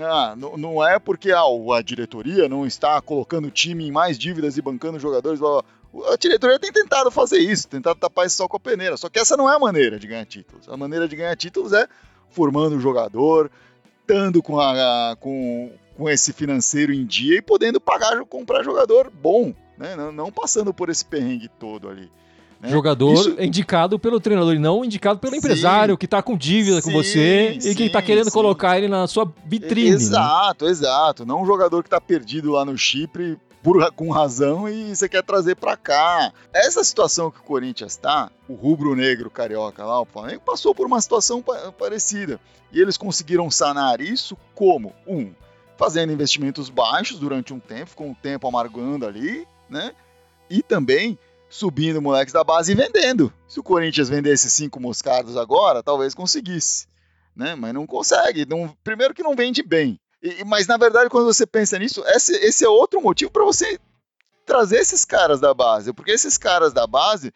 [0.00, 1.44] Ah, não, é porque ah,
[1.74, 5.40] a diretoria não está colocando o time em mais dívidas e bancando jogadores.
[5.40, 6.12] Blá, blá.
[6.12, 8.96] A diretoria tem tentado fazer isso, tentado tapar isso só com a peneira.
[8.98, 10.68] Só que essa não é a maneira de ganhar títulos.
[10.68, 11.88] A maneira de ganhar títulos é
[12.28, 13.50] formando o jogador,
[14.02, 19.54] estando com, a, com, com esse financeiro em dia e podendo pagar, comprar jogador bom,
[19.78, 19.96] né?
[19.96, 22.10] Não, não passando por esse perrengue todo ali.
[22.60, 22.68] Né?
[22.70, 23.40] Jogador Isso...
[23.40, 25.38] indicado pelo treinador e não indicado pelo sim.
[25.38, 28.88] empresário que está com dívida sim, com você sim, e que está querendo colocar ele
[28.88, 29.90] na sua vitrine.
[29.90, 29.96] Né?
[29.96, 30.70] Exato, né?
[30.70, 31.26] exato.
[31.26, 35.22] Não um jogador que está perdido lá no Chipre por, com razão e você quer
[35.22, 36.32] trazer para cá.
[36.52, 41.00] Essa situação que o Corinthians está, o rubro-negro carioca lá, o Flamengo, passou por uma
[41.00, 41.42] situação
[41.76, 42.40] parecida.
[42.72, 44.92] E eles conseguiram sanar isso como?
[45.06, 45.32] Um,
[45.76, 49.92] fazendo investimentos baixos durante um tempo, com o tempo amargando ali, né?
[50.48, 53.32] E também subindo moleques da base e vendendo.
[53.46, 56.86] Se o Corinthians vendesse cinco moscardos agora, talvez conseguisse,
[57.34, 57.54] né?
[57.54, 58.46] Mas não consegue.
[58.46, 59.98] Não, primeiro que não vende bem.
[60.22, 63.78] E, mas na verdade, quando você pensa nisso, esse, esse é outro motivo para você
[64.44, 67.32] trazer esses caras da base, porque esses caras da base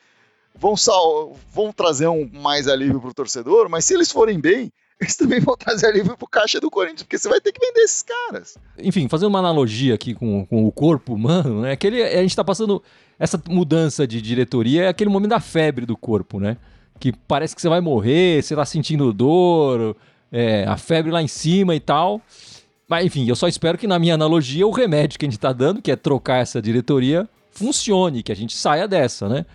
[0.54, 4.72] vão, sal, vão trazer um mais alívio para o torcedor, mas se eles forem bem,
[5.00, 7.80] eles também vão trazer alívio pro caixa do Corinthians, porque você vai ter que vender
[7.80, 8.58] esses caras.
[8.78, 11.72] Enfim, fazendo uma analogia aqui com, com o corpo humano, né?
[11.72, 12.82] Aquele, a gente tá passando.
[13.18, 16.56] Essa mudança de diretoria é aquele momento da febre do corpo, né?
[16.98, 19.96] Que parece que você vai morrer, você tá sentindo dor,
[20.30, 22.20] é, a febre lá em cima e tal.
[22.88, 25.52] Mas enfim, eu só espero que na minha analogia o remédio que a gente tá
[25.52, 29.46] dando, que é trocar essa diretoria, funcione, que a gente saia dessa, né?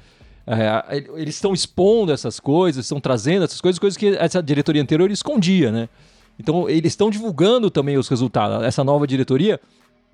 [0.48, 5.10] É, eles estão expondo essas coisas, estão trazendo essas coisas, coisas que essa diretoria anterior
[5.10, 5.90] escondia, né?
[6.38, 8.64] Então, eles estão divulgando também os resultados.
[8.64, 9.60] Essa nova diretoria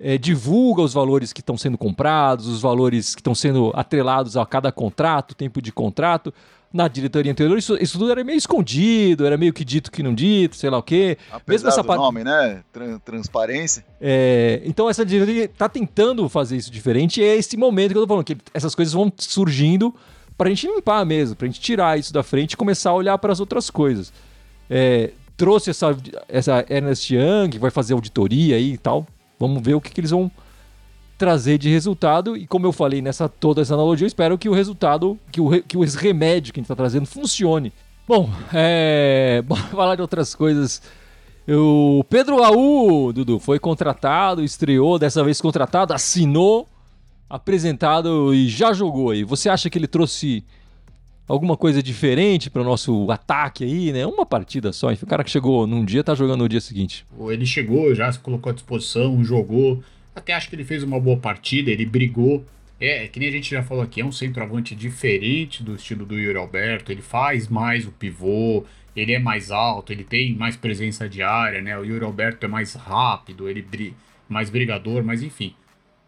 [0.00, 4.46] é, divulga os valores que estão sendo comprados, os valores que estão sendo atrelados a
[4.46, 6.32] cada contrato, tempo de contrato.
[6.72, 10.14] Na diretoria anterior, isso, isso tudo era meio escondido, era meio que dito que não
[10.14, 11.18] dito, sei lá o quê.
[11.30, 12.62] Apesar Mesmo essa do nome, né?
[13.04, 13.84] Transparência.
[14.00, 18.02] É, então, essa diretoria está tentando fazer isso diferente e é esse momento que eu
[18.02, 19.94] tô falando, que essas coisas vão surgindo
[20.36, 22.94] para a gente limpar mesmo, para a gente tirar isso da frente e começar a
[22.94, 24.12] olhar para as outras coisas.
[24.68, 25.96] É, trouxe essa,
[26.28, 29.06] essa Ernest Young, que vai fazer auditoria aí e tal.
[29.38, 30.30] Vamos ver o que, que eles vão
[31.18, 32.36] trazer de resultado.
[32.36, 35.62] E como eu falei nessa toda essa analogia, eu espero que o resultado, que o,
[35.62, 37.72] que o remédio que a gente está trazendo funcione.
[38.06, 39.42] Bom, é.
[39.46, 40.82] Bora falar de outras coisas.
[41.48, 46.68] O Pedro Raul, Dudu, foi contratado, estreou, dessa vez contratado, assinou
[47.32, 49.24] apresentado e já jogou aí.
[49.24, 50.44] Você acha que ele trouxe
[51.26, 54.04] alguma coisa diferente para o nosso ataque aí, né?
[54.04, 54.92] Uma partida só.
[54.92, 57.06] Enfim, o cara que chegou num dia tá jogando no dia seguinte.
[57.30, 59.82] Ele chegou, já se colocou à disposição, jogou.
[60.14, 62.44] Até acho que ele fez uma boa partida, ele brigou.
[62.78, 66.18] É, que nem a gente já falou aqui, é um centroavante diferente do estilo do
[66.18, 66.92] Yuri Alberto.
[66.92, 68.64] Ele faz mais o pivô,
[68.94, 71.78] ele é mais alto, ele tem mais presença de área, né?
[71.78, 73.94] O Yuri Alberto é mais rápido, ele bri
[74.28, 75.54] mais brigador, mas enfim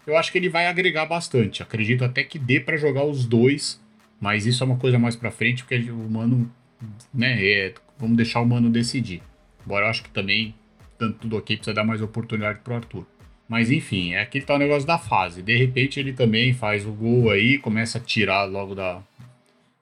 [0.07, 1.63] eu acho que ele vai agregar bastante.
[1.63, 3.81] Acredito até que dê para jogar os dois,
[4.21, 6.51] mas isso é uma coisa mais para frente, porque o Mano,
[7.13, 9.23] né, é, vamos deixar o Mano decidir.
[9.65, 10.55] Embora eu acho que também,
[10.99, 13.07] tanto tudo ok, precisa dar mais oportunidade pro Arthur.
[13.49, 15.43] Mas enfim, é aquele tal negócio da fase.
[15.43, 19.03] De repente ele também faz o gol aí, começa a tirar logo da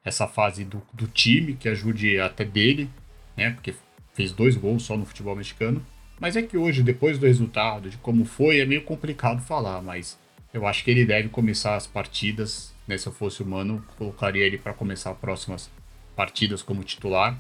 [0.05, 2.91] essa fase do, do time, que ajude até dele,
[3.37, 3.51] né?
[3.51, 3.73] Porque
[4.15, 5.85] fez dois gols só no futebol mexicano.
[6.23, 10.17] Mas é que hoje, depois do resultado, de como foi, é meio complicado falar, mas
[10.55, 12.73] eu acho que ele deve começar as partidas.
[12.87, 15.69] Né, se eu fosse humano, colocaria ele para começar as próximas
[16.15, 17.37] partidas como titular,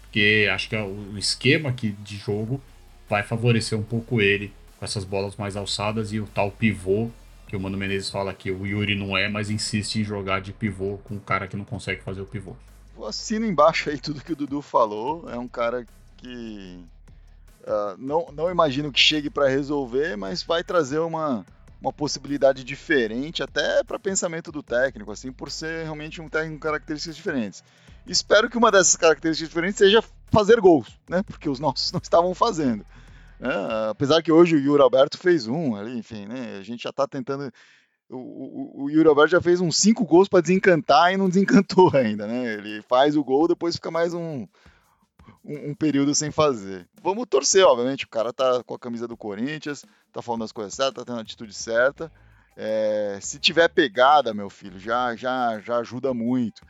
[0.00, 2.58] porque acho que é o esquema aqui de jogo
[3.06, 7.10] vai favorecer um pouco ele com essas bolas mais alçadas e o tal pivô
[7.46, 10.54] que o Mano Menezes fala que o Yuri não é, mas insiste em jogar de
[10.54, 12.56] pivô com o cara que não consegue fazer o pivô.
[12.96, 15.28] Eu assino embaixo aí tudo que o Dudu falou.
[15.28, 16.82] É um cara que
[17.62, 21.46] Uh, não, não imagino que chegue para resolver, mas vai trazer uma,
[21.80, 26.68] uma possibilidade diferente, até para pensamento do técnico, assim, por ser realmente um técnico com
[26.68, 27.64] características diferentes.
[28.06, 31.22] Espero que uma dessas características diferentes seja fazer gols, né?
[31.22, 32.84] Porque os nossos não estavam fazendo.
[33.38, 33.50] Né?
[33.90, 36.56] Apesar que hoje o Yuri Alberto fez um ali, enfim, né?
[36.58, 37.52] A gente já está tentando.
[38.08, 41.90] O, o, o, Yuri Alberto já fez uns cinco gols para desencantar e não desencantou
[41.94, 42.54] ainda, né?
[42.54, 44.46] Ele faz o gol, depois fica mais um,
[45.44, 46.88] um, um, período sem fazer.
[47.02, 48.04] Vamos torcer, obviamente.
[48.04, 51.18] O cara tá com a camisa do Corinthians, tá falando as coisas certas, tá tendo
[51.18, 52.10] a atitude certa.
[52.56, 56.62] É, se tiver pegada, meu filho, já, já, já ajuda muito.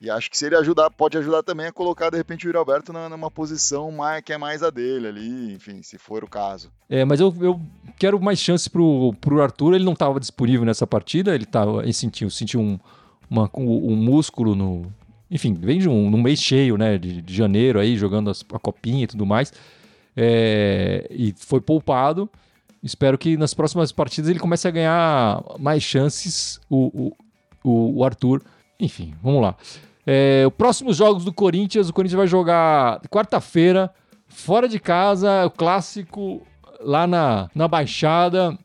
[0.00, 2.58] E acho que se ele ajudar, pode ajudar também a colocar, de repente, o Yuri
[2.58, 6.70] Alberto numa posição mais, que é mais a dele ali, enfim, se for o caso.
[6.88, 7.60] É, mas eu, eu
[7.98, 11.92] quero mais chance pro, pro Arthur, ele não estava disponível nessa partida, ele, tava, ele
[11.92, 12.78] sentiu, sentiu um,
[13.28, 14.82] uma, um, um músculo no,
[15.30, 18.58] enfim, vem de um, num mês cheio, né, de, de janeiro aí, jogando as, a
[18.58, 19.52] copinha e tudo mais,
[20.16, 22.28] é, e foi poupado.
[22.82, 27.12] Espero que nas próximas partidas ele comece a ganhar mais chances, o,
[27.64, 28.42] o, o Arthur.
[28.78, 29.56] Enfim, vamos lá.
[30.06, 33.92] É, os próximos jogos do Corinthians, o Corinthians vai jogar quarta-feira,
[34.26, 36.46] fora de casa, o clássico
[36.80, 38.56] lá na, na Baixada,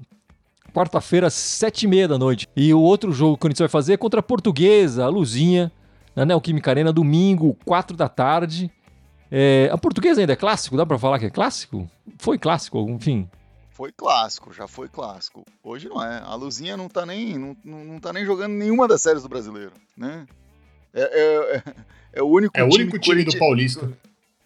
[0.73, 2.47] quarta-feira, sete e meia da noite.
[2.55, 5.71] E o outro jogo que o Corinthians vai fazer é contra a Portuguesa, a Luzinha,
[6.15, 8.71] na Neoquímica Arena, domingo, quatro da tarde.
[9.31, 10.77] É, a Portuguesa ainda é clássico?
[10.77, 11.89] Dá pra falar que é clássico?
[12.19, 13.27] Foi clássico, enfim.
[13.71, 15.43] Foi clássico, já foi clássico.
[15.63, 16.19] Hoje não é.
[16.19, 19.71] A Luzinha não tá nem, não, não tá nem jogando nenhuma das séries do brasileiro,
[19.97, 20.27] né?
[20.93, 21.63] É, é, é,
[22.13, 23.91] é o único, é o único time, time do Paulista.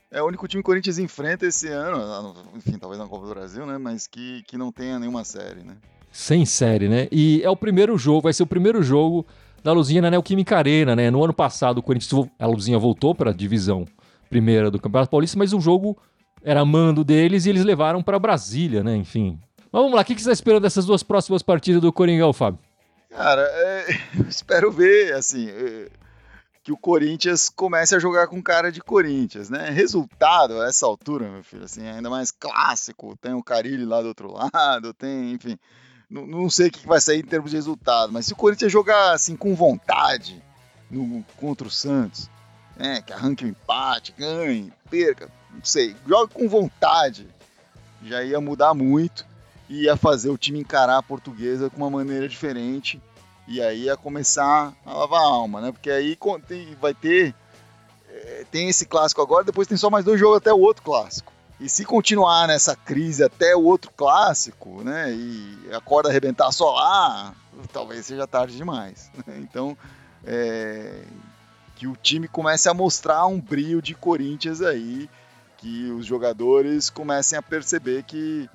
[0.09, 3.33] É o único time que o Corinthians enfrenta esse ano, enfim, talvez na Copa do
[3.33, 3.77] Brasil, né?
[3.77, 5.75] Mas que, que não tenha nenhuma série, né?
[6.09, 7.09] Sem série, né?
[7.11, 9.25] E é o primeiro jogo, vai ser o primeiro jogo
[9.63, 11.09] da Luzinha Neoquímica Arena, né?
[11.09, 13.85] No ano passado, o Corinthians, a Luzinha voltou para a divisão
[14.29, 15.97] primeira do Campeonato Paulista, mas o jogo
[16.43, 18.95] era mando deles e eles levaram para Brasília, né?
[18.95, 19.39] Enfim.
[19.71, 22.59] Mas vamos lá, o que você está esperando dessas duas próximas partidas do Coringão, Fábio?
[23.09, 23.85] Cara, é,
[24.27, 25.89] espero ver, assim, é,
[26.63, 29.69] que o Corinthians comece a jogar com cara de Corinthians, né?
[29.69, 34.09] Resultado, a essa altura, meu filho, assim, ainda mais clássico, tem o Carilli lá do
[34.09, 35.57] outro lado, tem, enfim,
[36.09, 38.71] não, não sei o que vai sair em termos de resultado, mas se o Corinthians
[38.71, 40.41] jogar, assim, com vontade
[40.89, 42.29] no, contra o Santos,
[42.75, 47.27] né, que arranque o um empate, ganhe, perca, não sei, joga com vontade,
[48.03, 49.25] já ia mudar muito,
[49.69, 53.01] ia fazer o time encarar a portuguesa com uma maneira diferente,
[53.47, 55.71] e aí ia começar a lavar a alma, né?
[55.71, 56.17] Porque aí
[56.81, 57.33] vai ter.
[58.09, 61.31] Eh, tem esse clássico agora, depois tem só mais dois jogos até o outro clássico.
[61.59, 65.11] E se continuar nessa crise até o outro clássico, né?
[65.11, 67.33] E a corda arrebentar só lá,
[67.73, 69.09] talvez seja tarde demais.
[69.25, 69.39] Né?
[69.39, 69.75] Então,
[70.23, 71.01] é,
[71.75, 75.09] que o time comece a mostrar um brilho de Corinthians aí,
[75.57, 78.47] que os jogadores comecem a perceber que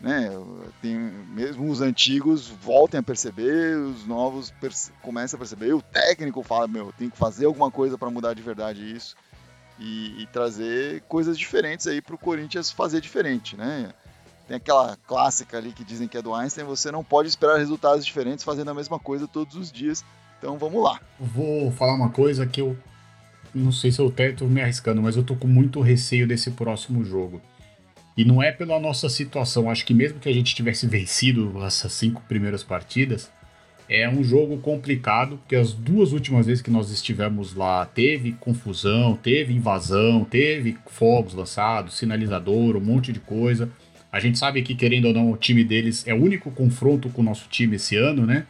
[0.00, 0.30] né?
[0.80, 6.40] Tem, mesmo os antigos voltem a perceber, os novos perce começam a perceber, o técnico
[6.44, 9.16] fala, meu, tem que fazer alguma coisa para mudar de verdade isso
[9.78, 13.92] e, e trazer coisas diferentes aí para o Corinthians fazer diferente, né?
[14.46, 18.04] Tem aquela clássica ali que dizem que é do Einstein, você não pode esperar resultados
[18.04, 20.04] diferentes fazendo a mesma coisa todos os dias.
[20.38, 21.00] Então vamos lá.
[21.20, 22.76] Vou falar uma coisa que eu
[23.54, 27.04] não sei se eu estou me arriscando, mas eu tô com muito receio desse próximo
[27.04, 27.40] jogo.
[28.16, 29.70] E não é pela nossa situação.
[29.70, 33.30] Acho que mesmo que a gente tivesse vencido essas cinco primeiras partidas,
[33.88, 39.16] é um jogo complicado, porque as duas últimas vezes que nós estivemos lá teve confusão,
[39.16, 43.70] teve invasão, teve fogos lançados, sinalizador, um monte de coisa.
[44.12, 47.22] A gente sabe que, querendo ou não, o time deles é o único confronto com
[47.22, 48.46] o nosso time esse ano, né?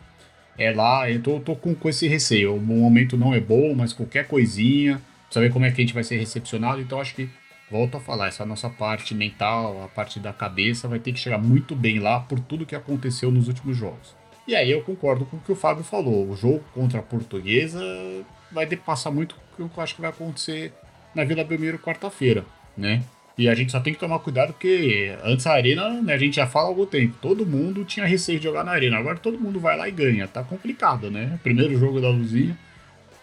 [0.56, 2.56] É lá, eu tô, tô com, com esse receio.
[2.56, 6.02] O momento não é bom, mas qualquer coisinha, saber como é que a gente vai
[6.02, 7.28] ser recepcionado, então acho que
[7.70, 11.38] volto a falar, essa nossa parte mental, a parte da cabeça, vai ter que chegar
[11.38, 14.16] muito bem lá por tudo que aconteceu nos últimos jogos.
[14.48, 16.26] E aí eu concordo com o que o Fábio falou.
[16.26, 17.78] O jogo contra a Portuguesa
[18.50, 20.72] vai passar muito com o que eu acho que vai acontecer
[21.14, 23.02] na Vila Belmiro quarta-feira, né?
[23.36, 26.36] E a gente só tem que tomar cuidado porque antes a arena, né, a gente
[26.36, 28.96] já fala há algum tempo, todo mundo tinha receio de jogar na arena.
[28.96, 30.26] Agora todo mundo vai lá e ganha.
[30.26, 31.38] Tá complicado, né?
[31.42, 32.58] Primeiro jogo da Luzinha.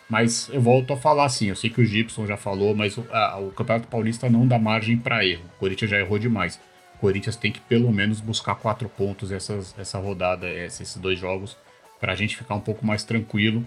[0.08, 3.06] Mas eu volto a falar assim, eu sei que o Gibson já falou, mas o,
[3.12, 5.44] a, o Campeonato Paulista não dá margem para erro.
[5.56, 6.60] O Corinthians já errou demais.
[6.98, 11.58] O Corinthians tem que pelo menos buscar quatro pontos essas, essa rodada, esses dois jogos,
[12.00, 13.64] para a gente ficar um pouco mais tranquilo,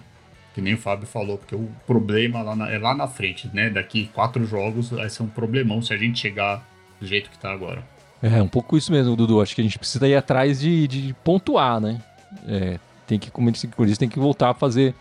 [0.55, 3.71] que nem o Fábio falou, porque o problema lá na, é lá na frente, né?
[3.71, 6.67] Daqui quatro jogos vai ser um problemão se a gente chegar
[7.01, 7.85] do jeito que está agora.
[8.23, 9.41] É, um pouco isso mesmo, Dudu.
[9.41, 12.03] Acho que a gente precisa ir atrás de, de pontuar, né?
[12.47, 14.95] É, tem que, como disse, tem que voltar a fazer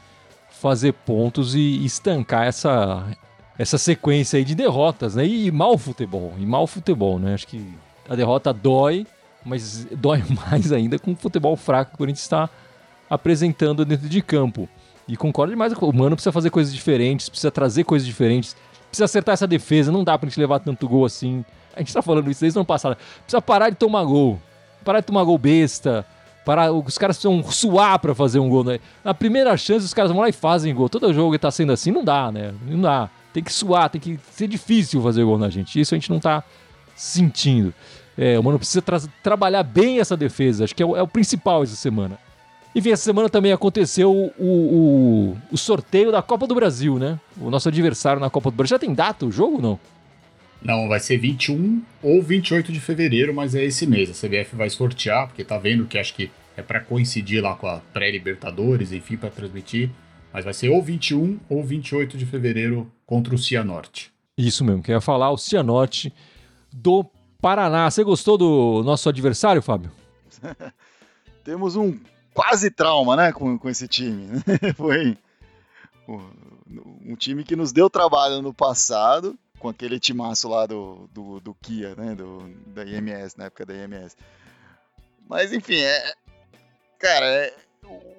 [0.49, 3.05] fazer pontos e estancar essa,
[3.57, 5.25] essa sequência aí de derrotas, né?
[5.25, 7.33] E mau futebol, e mau futebol, né?
[7.33, 7.63] Acho que
[8.09, 9.05] a derrota dói,
[9.45, 12.49] mas dói mais ainda com o futebol fraco que o Corinthians está
[13.09, 14.67] apresentando dentro de campo.
[15.07, 18.55] E concordo demais, o Mano precisa fazer coisas diferentes, precisa trazer coisas diferentes,
[18.89, 21.45] precisa acertar essa defesa, não dá pra gente levar tanto gol assim.
[21.75, 22.97] A gente tá falando isso desde o ano passado.
[23.21, 24.37] Precisa parar de tomar gol,
[24.83, 26.05] parar de tomar gol besta,
[26.47, 28.63] para, os caras precisam suar para fazer um gol.
[28.63, 28.79] Né?
[29.03, 30.87] Na primeira chance, os caras vão lá e fazem gol.
[30.87, 32.53] Todo jogo tá sendo assim, não dá, né?
[32.65, 33.09] Não dá.
[33.33, 35.77] Tem que suar, tem que ser difícil fazer gol na gente.
[35.77, 36.43] Isso a gente não tá
[36.97, 37.73] sentindo.
[38.17, 40.63] É, o Mano precisa tra trabalhar bem essa defesa.
[40.63, 42.17] Acho que é o, é o, principal essa semana.
[42.75, 47.19] Enfim, essa semana também aconteceu o, o, o, sorteio da Copa do Brasil, né?
[47.39, 48.75] O nosso adversário na Copa do Brasil.
[48.75, 49.79] Já tem data o jogo não?
[50.61, 54.09] Não, vai ser 21 ou 28 de fevereiro, mas é esse mês.
[54.09, 57.67] A CBF vai sortear, porque tá vendo que acho que é para coincidir lá com
[57.67, 59.91] a pré-Libertadores, enfim, para transmitir.
[60.33, 64.11] Mas vai ser ou 21 ou 28 de fevereiro contra o Cianorte.
[64.37, 66.11] Isso mesmo, queria falar o Cianorte
[66.81, 67.05] do
[67.41, 67.89] Paraná.
[67.89, 69.91] Você gostou do nosso adversário, Fábio?
[71.43, 71.97] Temos um
[72.33, 74.41] quase trauma, né, com, com esse time.
[74.75, 75.17] Foi
[76.07, 81.53] um time que nos deu trabalho no passado com aquele timaço lá do, do, do
[81.55, 82.15] Kia, né?
[82.15, 84.15] Do, da IMS, na época da IMS.
[85.27, 86.13] Mas enfim, é,
[86.99, 87.53] Cara, é,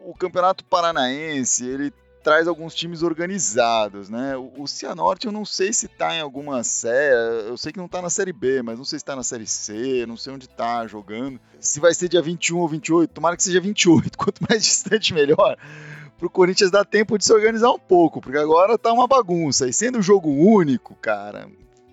[0.05, 1.93] o Campeonato Paranaense, ele
[2.23, 4.37] traz alguns times organizados, né?
[4.37, 8.03] O, Cianorte eu não sei se tá em alguma série, eu sei que não tá
[8.03, 10.87] na Série B, mas não sei se tá na Série C, não sei onde tá
[10.87, 11.41] jogando.
[11.61, 15.57] Se vai ser dia 21 ou 28, tomara que seja 28, quanto mais distante melhor.
[16.19, 19.69] Pro Corinthians dar tempo de se organizar um pouco, porque agora tá uma bagunça.
[19.69, 21.49] E sendo um jogo único, cara,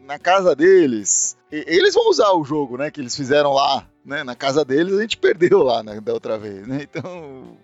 [0.05, 4.23] na casa deles, eles vão usar o jogo, né, que eles fizeram lá, né?
[4.23, 6.81] Na casa deles a gente perdeu lá né, da outra vez, né?
[6.81, 7.57] Então,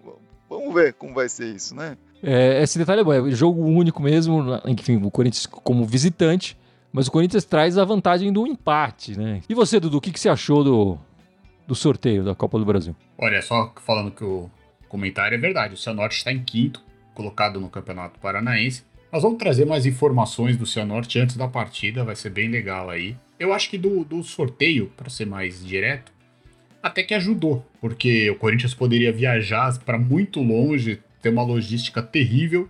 [0.52, 1.98] vamos ver como vai ser isso, né?
[2.22, 6.58] É, esse detalhe é bom, é jogo único mesmo, enfim, o Corinthians como visitante,
[6.92, 9.42] mas o Corinthians traz a vantagem do empate, né?
[9.48, 10.98] E você, Dudu, o que, que você achou do,
[11.66, 12.96] do sorteio da Copa do Brasil?
[13.18, 14.52] Olha, só falando que o
[14.90, 16.84] comentário é verdade, o Cianorte está em quinto,
[17.16, 18.84] colocado no Campeonato Paranaense.
[19.12, 23.16] Nós vamos trazer mais informações do Cianorte antes da partida, vai ser bem legal aí.
[23.40, 26.12] Eu acho que do, do sorteio, para ser mais direto,
[26.82, 32.70] até que ajudou, porque o Corinthians poderia viajar para muito longe, tem uma logística terrível.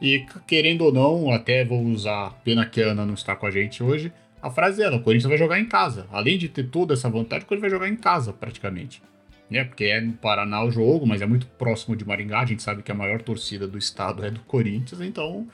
[0.00, 3.50] E querendo ou não, até vou usar, pena que a Ana não está com a
[3.50, 6.08] gente hoje, a frase é: o Corinthians vai jogar em casa.
[6.10, 9.00] Além de ter toda essa vantagem, o Corinthians vai jogar em casa, praticamente.
[9.48, 9.62] Né?
[9.64, 12.40] Porque é no Paraná o jogo, mas é muito próximo de Maringá.
[12.40, 15.46] A gente sabe que a maior torcida do estado é do Corinthians, então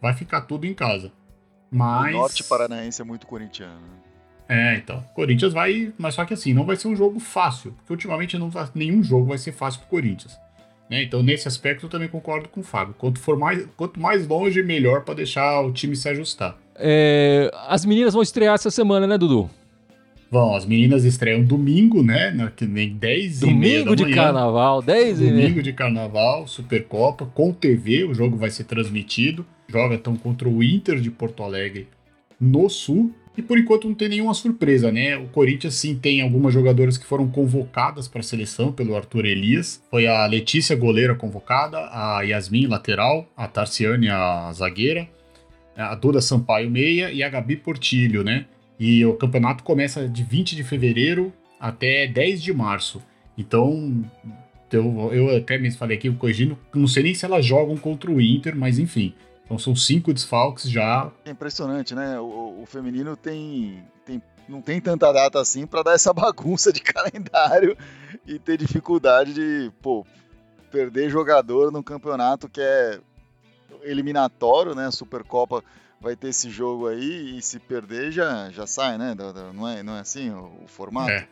[0.00, 1.12] vai ficar tudo em casa.
[1.70, 2.14] Mas...
[2.14, 4.09] O norte paranaense é muito corintiano.
[4.50, 5.00] É, então.
[5.14, 5.92] Corinthians vai.
[5.96, 7.72] Mas só que assim, não vai ser um jogo fácil.
[7.78, 10.36] Porque ultimamente não, nenhum jogo vai ser fácil pro Corinthians.
[10.90, 11.04] Né?
[11.04, 12.92] Então, nesse aspecto, eu também concordo com o Fábio.
[12.98, 16.58] Quanto, for mais, quanto mais longe, melhor para deixar o time se ajustar.
[16.74, 19.48] É, as meninas vão estrear essa semana, né, Dudu?
[20.32, 22.52] Bom, as meninas estreiam domingo, né?
[22.56, 24.14] Que nem 10 Domingo e meia de manhã.
[24.16, 29.46] carnaval, 10 e Domingo de carnaval, Supercopa, com TV, o jogo vai ser transmitido.
[29.68, 31.88] Joga então contra o Inter de Porto Alegre
[32.40, 33.12] no Sul.
[33.40, 35.16] E por enquanto não tem nenhuma surpresa, né?
[35.16, 39.82] O Corinthians sim tem algumas jogadoras que foram convocadas para a seleção pelo Arthur Elias.
[39.90, 45.08] Foi a Letícia, goleira, convocada, a Yasmin, lateral, a Tarciane, a zagueira,
[45.74, 48.44] a Duda Sampaio, meia e a Gabi Portilho, né?
[48.78, 53.02] E o campeonato começa de 20 de fevereiro até 10 de março.
[53.38, 54.04] Então,
[54.70, 58.10] eu, eu até mesmo falei aqui, o Corrigino, não sei nem se elas jogam contra
[58.10, 59.14] o Inter, mas enfim,
[59.50, 61.10] então são cinco desfalques já.
[61.24, 62.20] É impressionante, né?
[62.20, 66.80] O, o feminino tem, tem, não tem tanta data assim para dar essa bagunça de
[66.80, 67.76] calendário
[68.24, 70.06] e ter dificuldade de, pô,
[70.70, 73.00] perder jogador num campeonato que é
[73.82, 74.86] eliminatório, né?
[74.86, 75.64] A Supercopa
[76.00, 79.16] vai ter esse jogo aí e se perder já, já sai, né?
[79.52, 81.10] Não é, não é assim o, o formato?
[81.10, 81.26] É.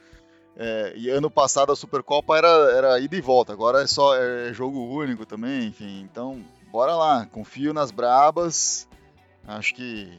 [0.61, 4.53] É, e ano passado a Supercopa era, era ida e volta, agora é só é
[4.53, 6.01] jogo único também, enfim.
[6.01, 6.45] Então
[6.79, 8.89] bora lá, confio nas brabas.
[9.45, 10.13] Acho que,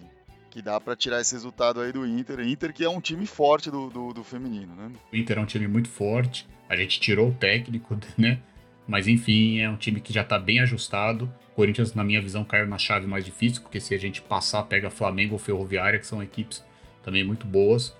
[0.49, 2.41] que dá para tirar esse resultado aí do Inter.
[2.41, 4.91] Inter que é um time forte do, do, do, feminino, né?
[5.14, 6.45] O Inter é um time muito forte.
[6.68, 8.41] A gente tirou o técnico, né?
[8.86, 11.32] Mas enfim, é um time que já tá bem ajustado.
[11.53, 14.64] O Corinthians, na minha visão, caiu na chave mais difícil, porque se a gente passar,
[14.64, 16.62] pega Flamengo ou Ferroviária, que são equipes
[17.01, 17.95] também muito boas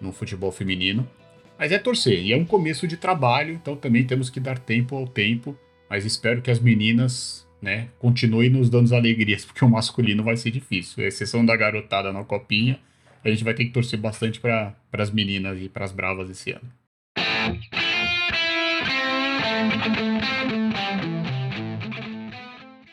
[0.00, 1.08] no futebol feminino.
[1.56, 4.96] Mas é torcer, e é um começo de trabalho, então também temos que dar tempo
[4.96, 5.56] ao tempo.
[5.88, 10.50] Mas espero que as meninas né, continue nos dando alegrias, porque o masculino vai ser
[10.50, 11.04] difícil.
[11.04, 12.78] A exceção da garotada na copinha,
[13.24, 16.52] a gente vai ter que torcer bastante para as meninas e para as bravas esse
[16.52, 16.70] ano.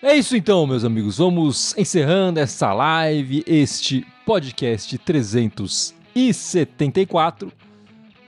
[0.01, 1.17] É isso então, meus amigos.
[1.17, 7.51] Vamos encerrando essa live, este podcast 374.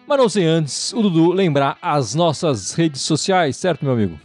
[0.08, 4.20] Mas não sem antes o Dudu lembrar as nossas redes sociais, certo, meu amigo?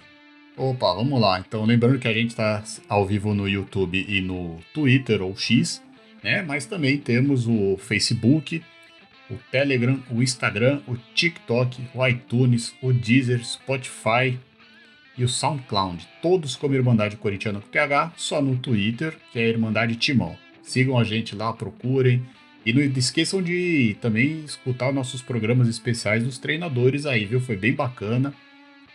[0.56, 1.40] Opa, vamos lá.
[1.40, 5.82] Então, lembrando que a gente está ao vivo no YouTube e no Twitter ou X,
[6.22, 6.42] né?
[6.42, 8.62] Mas também temos o Facebook,
[9.28, 14.38] o Telegram, o Instagram, o TikTok, o iTunes, o Deezer, Spotify
[15.18, 16.06] e o SoundCloud.
[16.22, 20.36] Todos como Irmandade Corintiana com TH, só no Twitter, que é Irmandade Timão.
[20.62, 22.22] Sigam a gente lá, procurem.
[22.64, 27.40] E não esqueçam de também escutar nossos programas especiais dos treinadores aí, viu?
[27.40, 28.32] Foi bem bacana.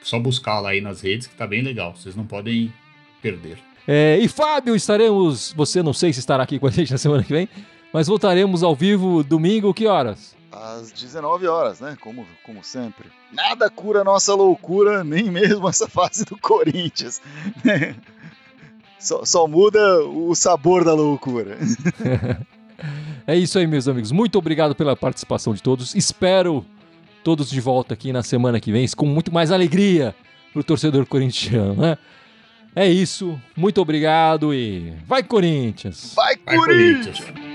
[0.02, 1.96] Só buscar lá aí nas redes que tá bem legal.
[1.96, 2.74] Vocês não podem
[3.22, 3.58] perder.
[3.88, 5.54] É, e Fábio, estaremos.
[5.54, 7.50] Você não sei se estará aqui com a gente na semana que vem,
[7.92, 10.36] mas voltaremos ao vivo domingo, que horas?
[10.52, 11.98] Às 19 horas, né?
[12.00, 13.08] Como, como sempre.
[13.32, 17.22] Nada cura nossa loucura, nem mesmo essa fase do Corinthians.
[19.00, 21.58] só, só muda o sabor da loucura.
[23.26, 24.12] é isso aí, meus amigos.
[24.12, 25.94] Muito obrigado pela participação de todos.
[25.96, 26.66] Espero
[27.24, 30.16] todos de volta aqui na semana que vem, com muito mais alegria
[30.54, 31.98] pro torcedor corintiano, né?
[32.76, 36.14] É isso, muito obrigado e vai Corinthians!
[36.16, 37.20] Vai, vai Corinthians!
[37.20, 37.50] Corinthians.